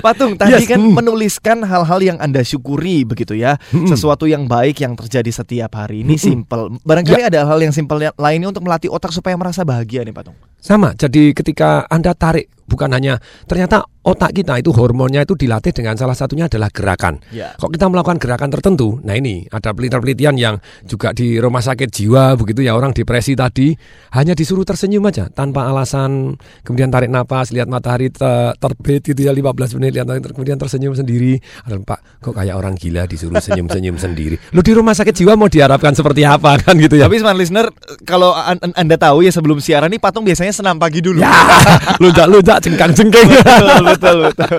[0.00, 0.96] Patung tadi Yes, kan mm.
[0.96, 3.60] menuliskan hal-hal yang Anda syukuri begitu ya.
[3.68, 6.02] Sesuatu yang baik yang terjadi setiap hari.
[6.02, 6.80] Ini simple.
[6.82, 10.36] Barangkali ada hal yang simple yang lainnya untuk melatih otak supaya merasa bahagia nih Patung.
[10.60, 13.18] Sama, jadi ketika Anda tarik bukan hanya
[13.50, 17.20] ternyata otak kita itu hormonnya itu dilatih dengan salah satunya adalah gerakan.
[17.34, 17.52] Ya.
[17.58, 20.56] Kok kita melakukan gerakan tertentu, nah ini ada penelitian-penelitian yang
[20.88, 23.76] juga di rumah sakit jiwa begitu ya orang depresi tadi
[24.16, 26.32] hanya disuruh tersenyum aja tanpa alasan,
[26.64, 30.56] kemudian tarik napas, lihat matahari te- terbit gitu ya 15 menit, lihat matahari ter- kemudian
[30.56, 31.36] tersenyum sendiri.
[31.68, 34.40] Ada Pak, kok kayak orang gila disuruh senyum-senyum sendiri.
[34.56, 37.04] Lu di rumah sakit jiwa mau diharapkan seperti apa kan gitu ya?
[37.04, 37.68] Tapi smart listener,
[38.08, 41.22] kalau an- an- Anda tahu ya sebelum siaran nih Patung biasanya senam pagi dulu.
[41.22, 41.32] Ya,
[42.02, 43.28] lunjak-lunjak cengkang-cengkeng.
[43.30, 44.56] betul, betul, betul.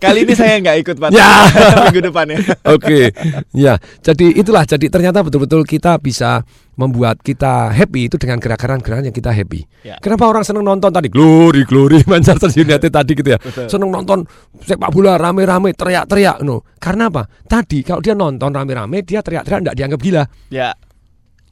[0.00, 1.18] Kali ini saya nggak ikut Patung.
[1.18, 1.46] Ya.
[1.86, 2.38] Minggu depan ya.
[2.70, 3.14] Oke,
[3.54, 3.74] ya.
[4.02, 4.64] Jadi itulah.
[4.66, 9.60] Jadi ternyata betul-betul kita bisa membuat kita happy itu dengan gerakan-gerakan yang kita happy.
[9.84, 10.00] Ya.
[10.00, 13.38] Kenapa orang seneng nonton tadi glory glory Manchester United tadi gitu ya?
[13.38, 13.68] Betul.
[13.68, 14.24] Seneng nonton
[14.64, 16.64] sepak bola rame-rame teriak-teriak no.
[16.80, 17.28] Karena apa?
[17.28, 20.24] Tadi kalau dia nonton rame-rame dia teriak-teriak tidak dianggap gila.
[20.48, 20.72] Ya.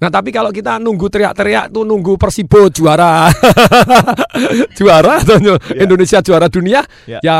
[0.00, 3.28] Nah tapi kalau kita nunggu teriak-teriak tuh nunggu Persibo juara
[4.78, 5.36] juara atau
[5.72, 7.18] Indonesia juara dunia Ya.
[7.20, 7.38] ya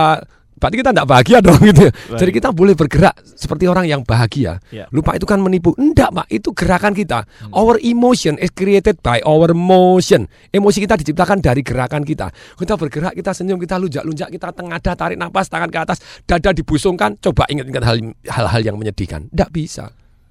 [0.60, 1.88] berarti kita tidak bahagia dong gitu.
[1.88, 1.92] ya.
[1.92, 2.18] Baik.
[2.20, 4.60] Jadi kita boleh bergerak seperti orang yang bahagia.
[4.68, 4.84] Ya.
[4.92, 5.72] Lupa itu kan menipu.
[5.80, 6.28] Enggak, Pak.
[6.28, 7.24] Itu gerakan kita.
[7.24, 7.56] Hmm.
[7.56, 10.28] Our emotion is created by our motion.
[10.52, 12.28] Emosi kita diciptakan dari gerakan kita.
[12.60, 15.96] Kita bergerak, kita senyum, kita lunjak-lunjak, kita tengadah, tarik napas, tangan ke atas,
[16.28, 17.16] dada dibusungkan.
[17.16, 19.32] Coba ingat-ingat hal- hal-hal yang menyedihkan.
[19.32, 19.88] Enggak bisa.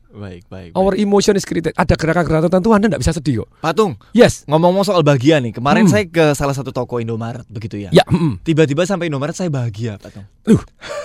[0.09, 0.73] Baik, baik.
[0.73, 1.69] Our emotion is created.
[1.77, 3.49] Ada gerakan-gerakan tertentu Anda enggak bisa sedih kok.
[3.61, 3.93] Patung.
[4.09, 4.41] Yes.
[4.49, 5.93] Ngomong-ngomong soal bahagia nih, kemarin Hmm.
[5.93, 7.93] saya ke salah satu toko Indomaret begitu ya.
[7.93, 8.41] Ya, mm.
[8.41, 10.25] Tiba-tiba sampai Indomaret saya bahagia, Patung.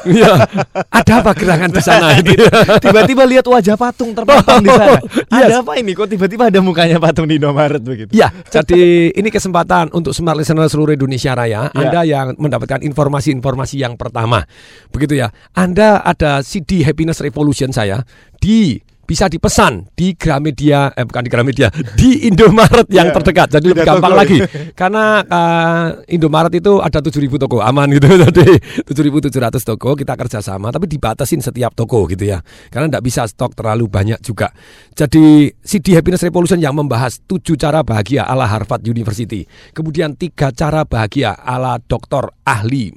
[0.08, 0.48] Iya.
[1.04, 2.32] Ada apa gerangan di sana itu?
[2.80, 4.96] Tiba-tiba lihat wajah Patung terpampang di sana.
[4.96, 5.52] Yes.
[5.52, 5.92] Ada apa ini?
[5.92, 8.08] Kok tiba-tiba ada mukanya Patung di Indomaret begitu?
[8.08, 11.76] Ya, jadi ini kesempatan untuk smart listener seluruh Indonesia Raya, Ya.
[11.76, 14.48] Anda yang mendapatkan informasi-informasi yang pertama.
[14.88, 15.28] Begitu ya.
[15.52, 18.00] Anda ada CD Happiness Revolution saya
[18.40, 21.68] di bisa dipesan di Gramedia eh bukan di Gramedia
[22.00, 23.16] di Indomaret yang Iya.
[23.20, 23.48] terdekat.
[23.54, 24.20] Jadi lebih gampang toko.
[24.24, 24.38] lagi.
[24.72, 28.08] Karena uh, Indomaret itu ada 7000 toko aman gitu.
[28.26, 32.40] Jadi 7700 toko kita kerjasama tapi dibatasin setiap toko gitu ya.
[32.72, 34.50] Karena tidak bisa stok terlalu banyak juga.
[34.92, 39.44] Jadi CD Happiness Revolution yang membahas tujuh cara bahagia ala Harvard University.
[39.70, 42.90] Kemudian tiga cara bahagia ala dokter ahli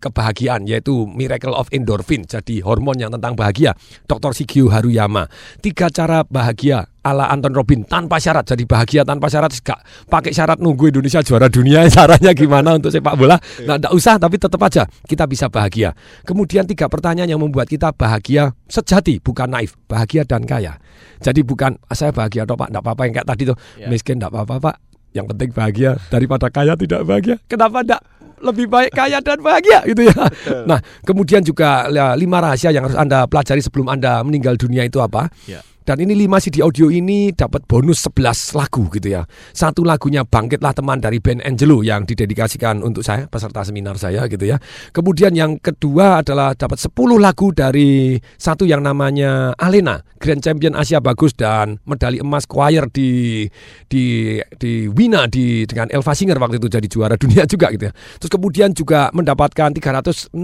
[0.00, 3.76] kebahagiaan yaitu Miracle of Endorphin jadi hormon yang tentang bahagia.
[4.08, 4.32] Dr.
[4.32, 5.28] Shigio Haruyama
[5.60, 8.48] tiga cara bahagia ala Anton Robin tanpa syarat.
[8.48, 13.16] Jadi bahagia tanpa syarat gak pakai syarat nunggu Indonesia juara dunia caranya gimana untuk sepak
[13.16, 13.36] bola?
[13.68, 15.92] Nah tidak usah tapi tetap aja kita bisa bahagia.
[16.24, 20.80] Kemudian tiga pertanyaan yang membuat kita bahagia sejati bukan naif bahagia dan kaya.
[21.20, 23.56] Jadi bukan "Ah, saya bahagia atau pak tidak apa-apa yang kayak tadi tuh
[23.88, 24.76] miskin tidak apa-apa pak.
[25.10, 27.36] Yang penting bahagia daripada kaya tidak bahagia.
[27.50, 28.00] Kenapa tidak
[28.40, 30.16] lebih baik kaya dan bahagia gitu ya.
[30.64, 34.98] Nah, kemudian juga ya, lima rahasia yang harus Anda pelajari sebelum Anda meninggal dunia itu
[35.00, 35.28] apa?
[35.44, 35.60] Ya.
[35.90, 39.26] Dan ini lima CD audio ini dapat bonus 11 lagu gitu ya.
[39.50, 44.46] Satu lagunya Bangkitlah Teman dari band Angelo yang didedikasikan untuk saya, peserta seminar saya gitu
[44.46, 44.62] ya.
[44.94, 51.02] Kemudian yang kedua adalah dapat 10 lagu dari satu yang namanya Alena, Grand Champion Asia
[51.02, 53.50] Bagus dan medali emas choir di
[53.90, 57.92] di di Wina di dengan Elva Singer waktu itu jadi juara dunia juga gitu ya.
[58.22, 60.38] Terus kemudian juga mendapatkan 365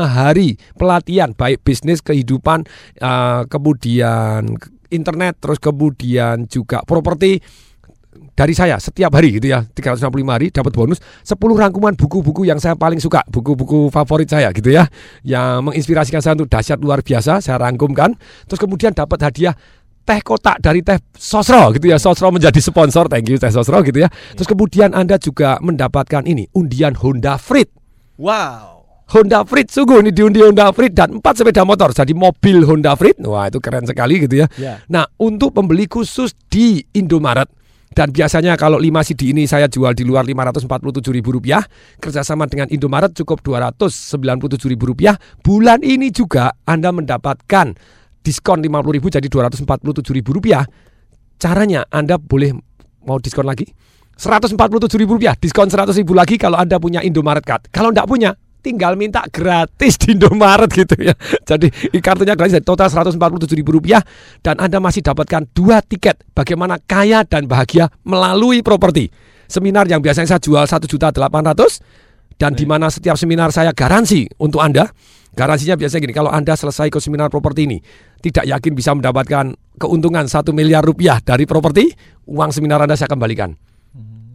[0.00, 2.64] hari pelatihan baik bisnis, kehidupan,
[3.04, 4.29] eh, kemudian
[4.90, 7.40] internet, terus kemudian juga properti
[8.10, 12.74] dari saya setiap hari gitu ya 365 hari dapat bonus 10 rangkuman buku-buku yang saya
[12.74, 14.88] paling suka buku-buku favorit saya gitu ya
[15.22, 18.16] yang menginspirasikan saya untuk dahsyat luar biasa saya rangkumkan.
[18.48, 19.54] Terus kemudian dapat hadiah
[20.02, 24.02] teh kotak dari teh Sosro gitu ya Sosro menjadi sponsor thank you teh Sosro gitu
[24.02, 24.08] ya.
[24.34, 27.70] Terus kemudian Anda juga mendapatkan ini undian Honda Freed.
[28.16, 28.79] Wow.
[29.10, 29.68] Honda Freed.
[29.70, 31.90] Sungguh ini diundi Honda Freed dan empat sepeda motor.
[31.90, 33.18] Jadi mobil Honda Freed.
[33.26, 34.46] Wah itu keren sekali gitu ya.
[34.54, 34.78] Ya.
[34.86, 37.50] Nah, untuk pembeli khusus di Indomaret.
[37.90, 43.42] Dan biasanya kalau 5 CD ini saya jual di luar Rp547.000 kerjasama dengan Indomaret cukup
[43.42, 44.78] Rp297.000
[45.42, 47.74] bulan ini juga Anda mendapatkan
[48.22, 50.22] diskon Rp50.000 jadi Rp247.000
[51.42, 52.54] caranya Anda boleh
[53.02, 53.66] mau diskon lagi?
[54.14, 57.74] Rp147.000 diskon Rp100.000 lagi kalau Anda punya Indomaret Card.
[57.74, 61.16] Kalau tidak punya tinggal minta gratis di Indomaret gitu ya.
[61.50, 63.64] Jadi kartunya gratis total Rp147.000
[64.44, 69.08] dan Anda masih dapatkan dua tiket bagaimana kaya dan bahagia melalui properti.
[69.50, 74.86] Seminar yang biasanya saya jual 1.800 dan di mana setiap seminar saya garansi untuk Anda.
[75.30, 77.78] Garansinya biasanya gini, kalau Anda selesai ke seminar properti ini,
[78.18, 81.86] tidak yakin bisa mendapatkan keuntungan 1 miliar rupiah dari properti,
[82.26, 83.54] uang seminar Anda saya kembalikan.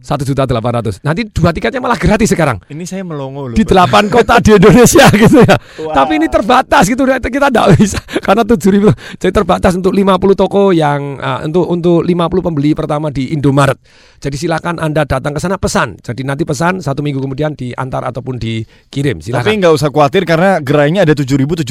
[0.06, 1.02] Satu juta delapan ratus.
[1.02, 3.56] Nanti dua tiketnya malah gratis sekarang Ini saya melongo loh.
[3.58, 5.58] di delapan kota di Indonesia gitu ya.
[5.82, 5.90] Wow.
[5.90, 8.88] Tapi ini terbatas gitu kita tidak bisa karena tujuh ribu
[9.18, 10.06] jadi terbatas untuk 50
[10.38, 13.74] toko yang uh, untuk untuk 50 pembeli pertama di Indomaret.
[14.16, 15.98] Jadi silakan Anda datang ke sana pesan.
[15.98, 19.18] Jadi nanti pesan satu minggu kemudian diantar ataupun dikirim.
[19.18, 19.52] Tapi Silakan.
[19.58, 21.66] nggak usah khawatir karena gerainya ada 7.700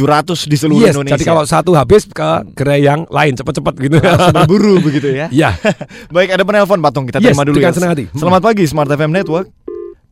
[0.45, 1.15] di seluruh Yes, Indonesia.
[1.15, 3.95] jadi kalau satu habis ke gerai yang lain cepat-cepat gitu.
[3.97, 5.31] Langsung berburu begitu ya.
[5.31, 5.55] Iya.
[6.15, 7.71] Baik, ada penelpon Patung kita Yes, terima dulu ya.
[7.71, 8.05] senang hati.
[8.25, 9.53] Selamat pagi Smart FM Network.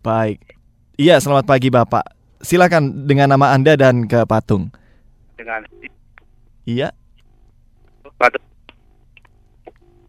[0.06, 0.38] Baik.
[1.02, 2.14] Iya, selamat pagi Bapak.
[2.46, 4.70] Silakan dengan nama Anda dan ke Patung.
[5.34, 5.66] dengan
[6.62, 6.94] Iya.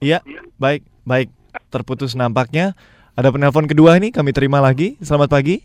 [0.05, 0.20] Iya,
[0.61, 1.32] baik, baik.
[1.72, 2.76] Terputus nampaknya.
[3.16, 5.00] Ada penelpon kedua ini kami terima lagi.
[5.00, 5.64] Selamat pagi.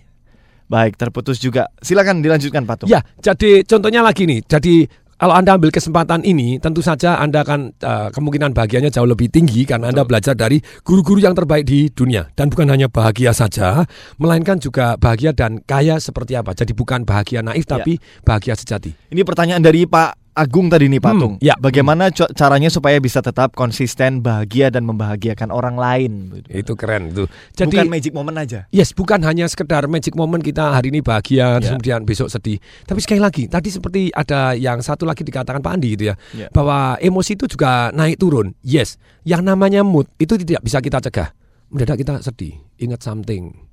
[0.71, 1.67] Baik, terputus juga.
[1.83, 2.87] Silakan dilanjutkan Patung.
[2.87, 4.47] Ya, jadi contohnya lagi nih.
[4.47, 4.87] Jadi
[5.19, 9.67] kalau Anda ambil kesempatan ini, tentu saja Anda akan eh, kemungkinan bahagianya jauh lebih tinggi
[9.67, 12.31] karena Anda belajar dari guru-guru yang terbaik di dunia.
[12.31, 13.83] Dan bukan hanya bahagia saja,
[14.15, 16.55] melainkan juga bahagia dan kaya seperti apa.
[16.55, 17.75] Jadi bukan bahagia naif, Ya.
[17.75, 18.95] tapi bahagia sejati.
[19.11, 21.35] Ini pertanyaan dari Pak Agung tadi nih Patung.
[21.43, 21.59] ya.
[21.59, 26.11] Bagaimana caranya supaya bisa tetap konsisten bahagia dan membahagiakan orang lain?
[26.47, 27.27] Itu keren itu.
[27.59, 28.63] Bukan magic moment aja.
[28.71, 31.75] Yes, bukan hanya sekedar magic moment kita hari ini bahagia, Ya.
[31.75, 32.55] kemudian besok sedih.
[32.87, 36.47] Tapi sekali lagi, tadi seperti ada yang satu lagi dikatakan Pak Andi gitu ya, Ya.
[36.49, 38.55] bahwa emosi itu juga naik turun.
[38.63, 38.95] Yes,
[39.27, 41.35] yang namanya mood itu tidak bisa kita cegah.
[41.67, 43.68] Mendadak kita sedih, ingat something.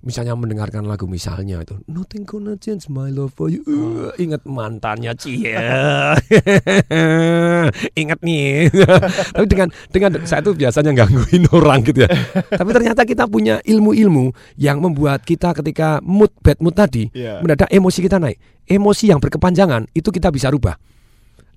[0.00, 3.60] Misalnya mendengarkan lagu misalnya itu Nothing gonna change my love for you.
[3.68, 5.52] Uh, Ingat mantannya Cie.
[8.00, 8.72] Ingat nih.
[9.36, 12.10] Tapi dengan dengan saya tuh biasanya gangguin orang gitu ya.
[12.60, 17.44] Tapi ternyata kita punya ilmu-ilmu Yang membuat kita ketika mood bad mood tadi Iya.
[17.44, 18.40] Mendadak emosi kita naik.
[18.64, 20.80] Emosi yang berkepanjangan itu kita bisa rubah.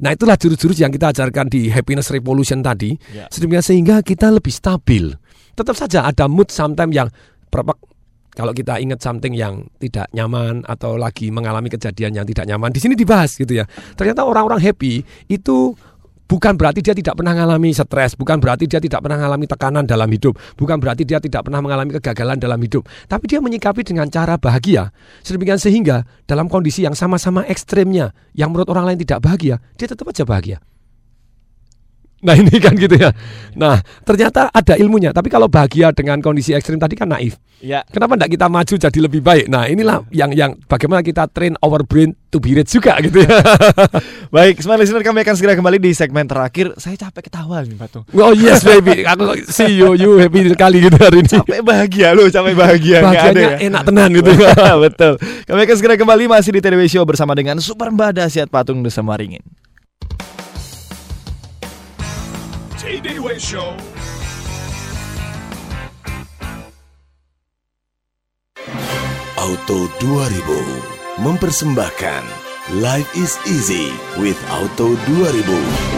[0.04, 2.92] Nah itulah jurus-jurus yang kita ajarkan di Happiness Revolution tadi.
[3.16, 3.32] Ya.
[3.32, 5.16] Sedemikian sehingga kita lebih stabil.
[5.56, 7.08] Tetap saja ada mood sometimes yang
[7.48, 7.72] berapa
[8.34, 12.82] kalau kita ingat something yang tidak nyaman atau lagi mengalami kejadian yang tidak nyaman, di
[12.82, 13.66] sini dibahas gitu ya.
[13.94, 15.78] Ternyata orang-orang happy itu
[16.26, 20.10] bukan berarti dia tidak pernah mengalami stres, bukan berarti dia tidak pernah mengalami tekanan dalam
[20.10, 24.42] hidup, bukan berarti dia tidak pernah mengalami kegagalan dalam hidup, tapi dia menyikapi dengan cara
[24.42, 24.90] bahagia.
[25.22, 30.10] Sedemikian sehingga dalam kondisi yang sama-sama ekstrimnya, yang menurut orang lain tidak bahagia, dia tetap
[30.10, 30.58] aja bahagia.
[32.24, 33.12] Nah ini kan gitu ya.
[33.60, 35.12] Nah ternyata ada ilmunya.
[35.12, 37.36] Tapi kalau bahagia dengan kondisi ekstrim tadi kan naif.
[37.64, 37.84] Ya.
[37.88, 39.46] Kenapa tidak kita maju jadi lebih baik?
[39.52, 43.30] Nah inilah yang yang bagaimana kita train our brain to be rich juga gitu ya.
[44.36, 46.74] Baik, smart listener kami akan segera kembali di segmen terakhir.
[46.82, 48.04] Saya capek ketawa nih Patung.
[48.18, 51.38] Oh yes baby, aku see you, you happy sekali gitu hari ini.
[51.38, 53.00] Capek bahagia loh, capek bahagia.
[53.06, 53.68] Bahagianya ada ya?
[53.70, 54.32] enak tenan gitu.
[54.90, 55.14] Betul.
[55.46, 59.06] Kami akan segera kembali masih di TDW Show bersama dengan Super Mbah Dahsyat Patung Desa
[59.06, 59.46] Maringin.
[62.94, 63.74] TDW Show.
[69.34, 75.44] Auto 2000 mempersembahkan Life is easy with Auto 2000.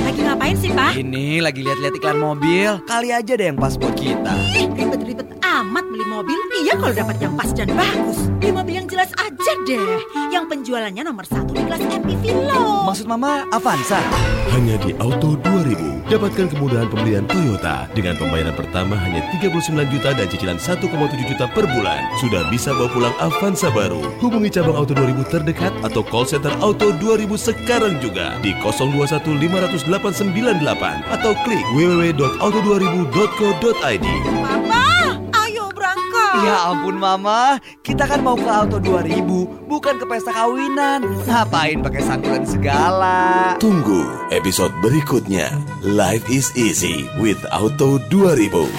[0.02, 0.98] Lagi ngapain sih, Pak?
[0.98, 2.82] Ini lagi lihat-lihat iklan mobil.
[2.90, 4.34] Kali aja deh yang pas buat kita.
[4.58, 6.34] Ih, ribet-ribet amat beli mobil.
[6.66, 8.18] Iya kalau dapat yang pas dan bagus.
[8.42, 10.02] Beli mobil yang jelas aja deh.
[10.34, 12.90] Yang penjualannya nomor satu di kelas MPV loh.
[12.90, 14.02] Maksud Mama Avanza?
[14.50, 20.28] Hanya di Auto 2000 dapatkan kemudahan pembelian Toyota dengan pembayaran pertama hanya 39 juta dan
[20.32, 20.88] cicilan 1,7
[21.28, 22.00] juta per bulan.
[22.24, 24.00] Sudah bisa bawa pulang Avanza baru.
[24.24, 29.92] Hubungi cabang Auto 2000 terdekat atau call center Auto 2000 sekarang juga di 021 500
[29.92, 34.08] 898 atau klik www.auto2000.co.id.
[34.40, 36.48] Papa, ayo berangkat.
[36.48, 41.04] Ya ampun Mama, kita kan mau ke Auto 2000, bukan ke pesta kawinan.
[41.28, 43.60] Ngapain pakai santunan segala?
[43.60, 45.52] Tunggu episode berikutnya.
[45.84, 48.72] Life is easy with Auto 2000.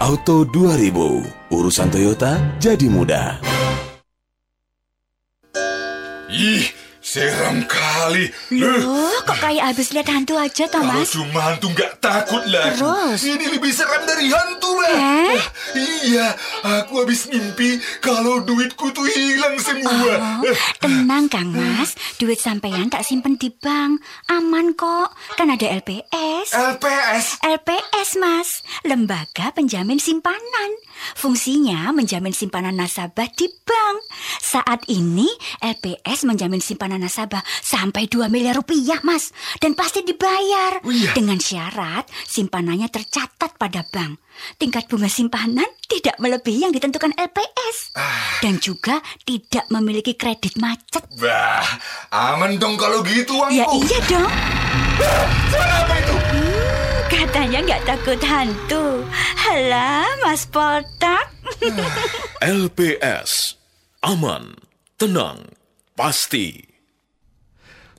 [0.00, 3.36] Auto 2000, urusan Toyota jadi mudah.
[6.30, 6.72] Ih,
[7.10, 8.30] seram kali.
[8.54, 11.10] Loh, kok kayak habis lihat hantu aja, Kalau Thomas?
[11.10, 12.78] cuma hantu nggak takut lagi.
[12.78, 13.18] Terus?
[13.26, 14.94] Ini lebih seram dari hantu, Mbak.
[14.94, 15.34] Eh?
[16.06, 16.26] Iya,
[16.62, 20.38] aku habis mimpi kalau duitku tuh hilang semua.
[20.38, 23.98] Oh, tenang Kang Mas, duit sampean tak simpen di bank.
[24.30, 26.54] Aman kok, kan ada LPS.
[26.54, 27.42] LPS?
[27.42, 28.62] LPS, Mas.
[28.86, 30.70] Lembaga Penjamin Simpanan.
[31.16, 33.98] Fungsinya menjamin simpanan nasabah di bank.
[34.44, 35.26] Saat ini
[35.64, 39.32] LPS menjamin simpanan nasabah sampai 2 miliar rupiah, Mas.
[39.56, 40.84] Dan pasti dibayar.
[41.16, 44.20] Dengan syarat simpanannya tercatat pada bank.
[44.56, 47.92] Tingkat bunga simpanan tidak melebihi yang ditentukan LPS.
[48.40, 51.04] Dan juga tidak memiliki kredit macet.
[51.20, 51.64] Bah,
[52.12, 53.56] aman dong kalau gitu uangku.
[53.56, 54.30] Ya iya dong.
[55.50, 56.16] Suara apa itu?
[57.10, 58.84] Katanya nggak takut hantu.
[59.34, 61.26] Halah, Mas Poltak.
[62.40, 63.60] LPS.
[64.00, 64.56] Aman,
[64.96, 65.44] tenang,
[65.92, 66.69] pasti.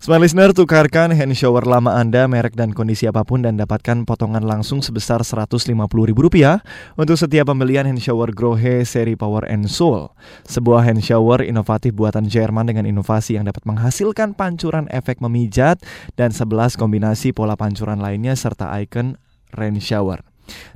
[0.02, 4.42] Smart listener, tukarkan hand shower lama Anda, merek dan kondisi apa pun dan dapatkan potongan
[4.42, 6.58] langsung sebesar Rp150.000
[6.98, 10.10] untuk setiap pembelian hand shower Grohe seri Power and Soul.
[10.50, 15.78] Sebuah hand shower inovatif buatan Jerman dengan inovasi yang dapat menghasilkan pancuran efek memijat
[16.18, 19.22] dan 11 kombinasi pola pancuran lainnya serta icon
[19.54, 20.31] rain shower.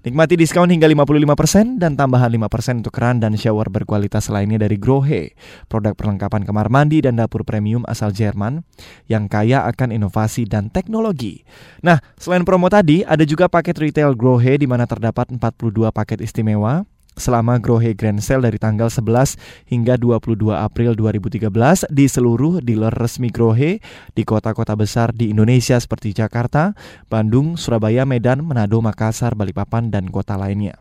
[0.05, 5.33] Nikmati diskon hingga 55% dan tambahan 5% untuk keran dan shower berkualitas lainnya dari Grohe,
[5.65, 8.61] produk perlengkapan kamar mandi dan dapur premium asal Jerman
[9.09, 11.41] yang kaya akan inovasi dan teknologi.
[11.81, 16.85] Nah, selain promo tadi, ada juga paket retail Grohe di mana terdapat 42 paket istimewa
[17.15, 23.31] selama Grohe Grand Sale dari tanggal 11 hingga 22 April 2013 di seluruh dealer resmi
[23.31, 23.79] Grohe
[24.13, 26.75] di kota-kota besar di Indonesia seperti Jakarta,
[27.07, 30.79] Bandung, Surabaya, Medan, Manado, Makassar, Balikpapan, dan kota lainnya.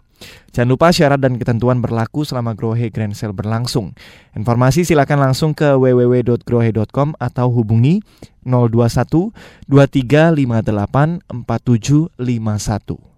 [0.55, 3.93] Jangan lupa syarat dan ketentuan berlaku selama Grohe Grand Sale berlangsung.
[4.39, 7.99] Informasi silakan langsung ke www.grohe.com atau hubungi
[8.47, 9.35] 021
[9.67, 13.14] 2358 4751.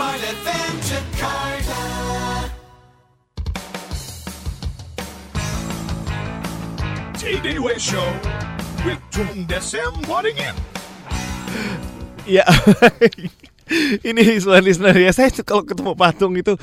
[0.00, 1.82] Smart FM Jakarta.
[7.20, 8.08] TDW Show
[8.88, 10.56] with Tung Desem Waddingin.
[12.24, 12.48] Ya,
[14.08, 15.10] ini smart listener ya.
[15.10, 16.54] Saya tuh kalau ketemu patung itu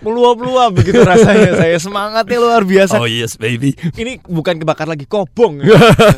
[0.00, 1.56] meluap-luap begitu rasanya.
[1.60, 2.98] Saya semangatnya luar biasa.
[2.98, 3.72] Oh yes baby.
[3.92, 5.60] Ini bukan kebakar lagi kobong.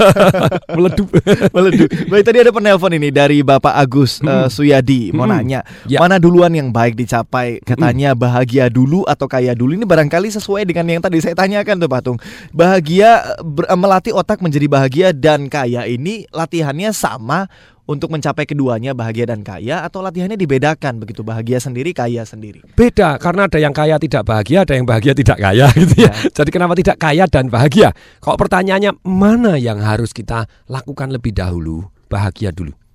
[0.76, 1.08] Meledup.
[1.50, 1.88] Meledup.
[2.06, 5.34] Baik tadi ada penelpon ini dari Bapak Agus eh, Suyadi mau Hmm.
[5.34, 5.98] nanya Ya.
[5.98, 10.86] mana duluan yang baik dicapai katanya bahagia dulu atau kaya dulu ini barangkali sesuai dengan
[10.88, 12.18] yang tadi saya tanyakan tuh Patung
[12.50, 17.50] bahagia ber- eh, melatih otak menjadi bahagia dan kaya ini latihannya sama
[17.86, 22.62] untuk mencapai keduanya bahagia dan kaya atau latihannya dibedakan begitu bahagia sendiri kaya sendiri?
[22.74, 26.10] Beda karena ada yang kaya tidak bahagia, ada yang bahagia tidak kaya gitu ya.
[26.12, 27.94] Jadi kenapa tidak kaya dan bahagia?
[28.20, 31.88] Kalau pertanyaannya mana yang harus kita lakukan lebih dahulu?
[32.06, 32.85] Bahagia dulu.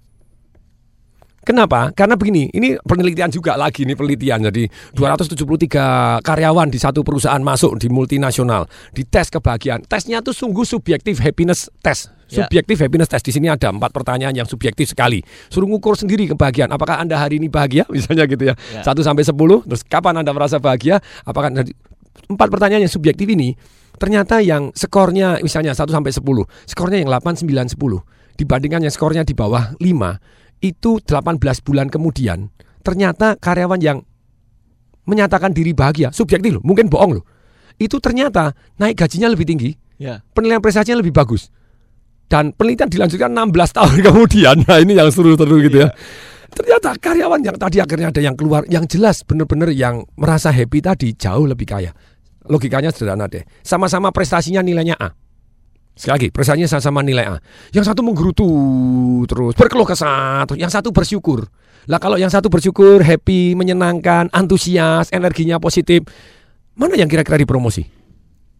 [1.42, 1.90] Kenapa?
[1.98, 4.46] Karena begini, ini penelitian juga lagi nih penelitian.
[4.46, 9.82] Jadi 273 karyawan di satu perusahaan masuk di multinasional, di tes kebahagiaan.
[9.90, 12.14] Tesnya tuh sungguh subjektif happiness test.
[12.30, 12.46] Ya.
[12.46, 13.26] Subjektif happiness test.
[13.26, 15.26] Di sini ada empat pertanyaan yang subjektif sekali.
[15.50, 16.70] Suruh ngukur sendiri kebahagiaan.
[16.70, 17.90] Apakah Anda hari ini bahagia?
[17.94, 18.56] Misalnya gitu ya.
[18.70, 18.86] Ya.
[18.86, 19.34] 1 sampai 10.
[19.66, 21.02] Terus kapan Anda merasa bahagia?
[21.26, 21.50] Apakah
[22.30, 23.58] empat pertanyaan yang subjektif ini
[23.98, 26.26] ternyata yang skornya misalnya 1 sampai 10,
[26.66, 27.78] skornya yang 8, 9, 10
[28.40, 33.98] dibandingkan yang skornya di bawah 5 itu 18 bulan kemudian ternyata karyawan yang
[35.04, 37.26] menyatakan diri bahagia subjektif loh mungkin bohong loh.
[37.82, 40.22] Itu ternyata naik gajinya lebih tinggi Ya.
[40.34, 41.50] penilaian prestasinya lebih bagus.
[42.26, 44.56] Dan penelitian dilanjutkan 16 tahun kemudian.
[44.66, 45.90] Nah ini yang seru-seru gitu ya.
[46.52, 51.14] Ternyata karyawan yang tadi akhirnya ada yang keluar yang jelas benar-benar yang merasa happy tadi
[51.18, 51.94] jauh lebih kaya.
[52.50, 53.46] Logikanya sederhana deh.
[53.62, 55.14] Sama-sama prestasinya nilainya A
[56.02, 57.38] Sekali lagi, prestasinya sama-sama nilai A.
[57.70, 58.50] Yang satu menggerutu
[59.30, 61.46] terus, berkeluh kesah, terus yang satu bersyukur.
[61.86, 66.02] Lah kalau yang satu bersyukur, happy, menyenangkan, antusias, energinya positif,
[66.74, 67.86] mana yang kira-kira dipromosi?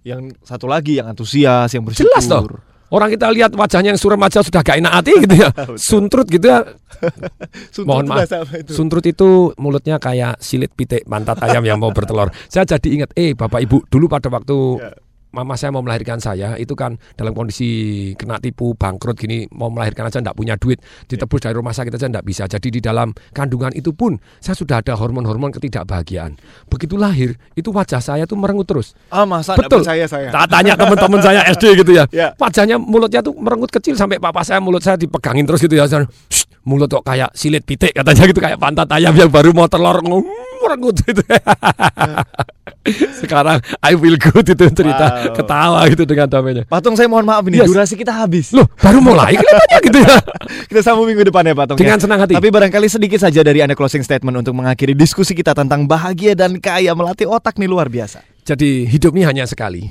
[0.06, 2.14] Yang satu lagi yang antusias, yang bersyukur.
[2.14, 2.46] Jelas toh.
[2.94, 5.50] Orang kita lihat wajahnya yang suram aja sudah gak enak hati gitu ya.
[5.90, 6.62] Suntrut gitu ya.
[7.74, 8.30] Suntrut Mohon maaf.
[8.54, 8.70] itu?
[8.70, 12.30] Suntrut itu mulutnya kayak silit pitik pantat ayam yang mau bertelur.
[12.54, 14.94] Saya jadi ingat, eh Bapak Ibu, dulu pada waktu Ya.
[15.32, 20.12] Mama saya mau melahirkan saya itu kan dalam kondisi kena tipu bangkrut gini mau melahirkan
[20.12, 22.44] aja ndak punya duit ditebus dari rumah sakit aja ndak bisa.
[22.48, 26.36] Jadi di dalam kandungan itu pun saya sudah ada hormon-hormon ketidakbahagiaan.
[26.68, 28.92] Begitu lahir itu wajah saya tuh merengut terus.
[29.08, 29.84] Ah masa betul.
[29.84, 30.30] percaya saya?
[30.42, 32.04] Tak tanya teman-teman saya SD gitu ya.
[32.12, 32.34] Ya.
[32.36, 35.86] wajahnya mulutnya tuh merengut kecil sampai papa saya mulut saya dipegangin terus gitu ya.
[35.86, 39.66] Saya, "Shh, mulut kok kayak silit pitik katanya gitu kayak pantat ayam yang baru mau
[39.66, 41.22] telur ngomong merengut gitu.
[43.22, 45.06] Sekarang I will good itu cerita.
[45.10, 45.21] Wow.
[45.30, 47.70] Ketawa gitu dengan damainya Patung saya mohon maaf ini Yes.
[47.70, 48.50] durasi kita habis.
[48.56, 50.18] Loh, baru mulai kelihatannya gitu ya.
[50.72, 51.78] kita sambung minggu depan ya Patung.
[51.78, 52.04] Dengan ya.
[52.04, 52.34] senang hati.
[52.34, 56.58] Tapi barangkali sedikit saja dari Anda closing statement untuk mengakhiri diskusi kita tentang bahagia dan
[56.58, 58.24] kaya melatih otak nih luar biasa.
[58.48, 59.86] Jadi hidup ini hanya sekali.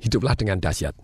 [0.00, 0.96] Hiduplah dengan dahsyat.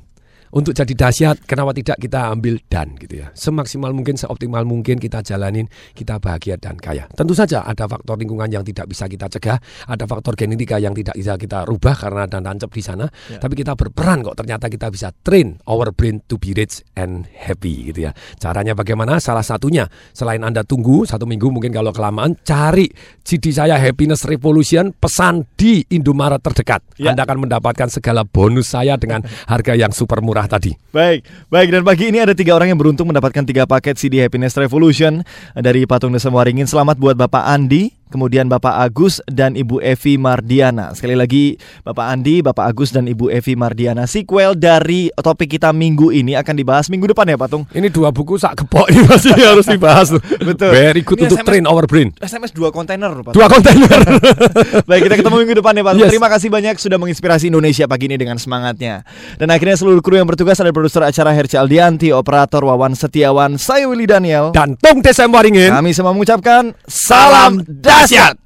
[0.49, 3.29] Untuk jadi dahsyat, kenapa tidak kita ambil dan gitu ya.
[3.37, 7.05] Semaksimal mungkin, seoptimal mungkin kita jalanin, kita bahagia dan kaya.
[7.13, 11.19] Tentu saja ada faktor lingkungan yang tidak bisa kita cegah, ada faktor genetika yang tidak
[11.19, 13.07] bisa kita rubah karena dan tancap di sana.
[13.29, 13.43] Ya.
[13.43, 17.91] Tapi kita berperan kok ternyata kita bisa train our brain to be rich and happy
[17.91, 18.13] gitu ya.
[18.39, 19.19] Caranya bagaimana?
[19.19, 19.85] Salah satunya
[20.15, 22.87] selain Anda tunggu satu minggu mungkin kalau kelamaan cari
[23.27, 26.81] CD saya Happiness Revolution pesan di Indomaret terdekat.
[26.97, 27.11] Ya.
[27.13, 30.79] Anda akan mendapatkan segala bonus saya dengan harga yang super murah tadi.
[30.95, 34.55] Baik, baik dan pagi ini ada tiga orang yang beruntung mendapatkan tiga paket CD Happiness
[34.55, 35.27] Revolution
[35.59, 36.71] dari Patung Desa Waringin.
[36.71, 40.93] Selamat buat Bapak Andi, kemudian Bapak Agus dan Ibu Evi Mardiana.
[40.97, 44.09] Sekali lagi Bapak Andi, Bapak Agus dan Ibu Evi Mardiana.
[44.09, 47.65] Sequel dari topik kita minggu ini akan dibahas minggu depan ya Patung.
[47.71, 50.09] Ini dua buku sak gepok ini masih harus dibahas.
[50.41, 50.73] Betul.
[50.73, 52.09] Very good Ini untuk SMS train our brain.
[52.19, 53.37] SMS dua kontainer Patung.
[53.37, 54.01] Dua kontainer.
[54.89, 55.93] Baik, kita ketemu minggu depan ya Pak.
[56.01, 56.11] Yes.
[56.11, 59.05] Terima kasih banyak sudah menginspirasi Indonesia pagi ini dengan semangatnya.
[59.37, 63.85] Dan akhirnya seluruh kru yang bertugas ada produser acara Herci Aldianti, operator Wawan Setiawan, saya
[63.87, 64.51] Willy Daniel.
[64.57, 65.71] Dan Tung Desem Waringin.
[65.75, 67.61] Kami semua mengucapkan salam
[67.99, 68.39] dahsyat.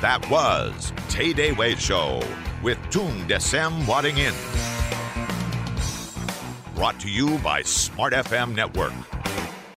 [0.00, 2.22] That was Tay Day Way Show
[2.62, 4.34] with Tung Desem Wadding In.
[6.74, 8.92] Brought to you by Smart FM Network.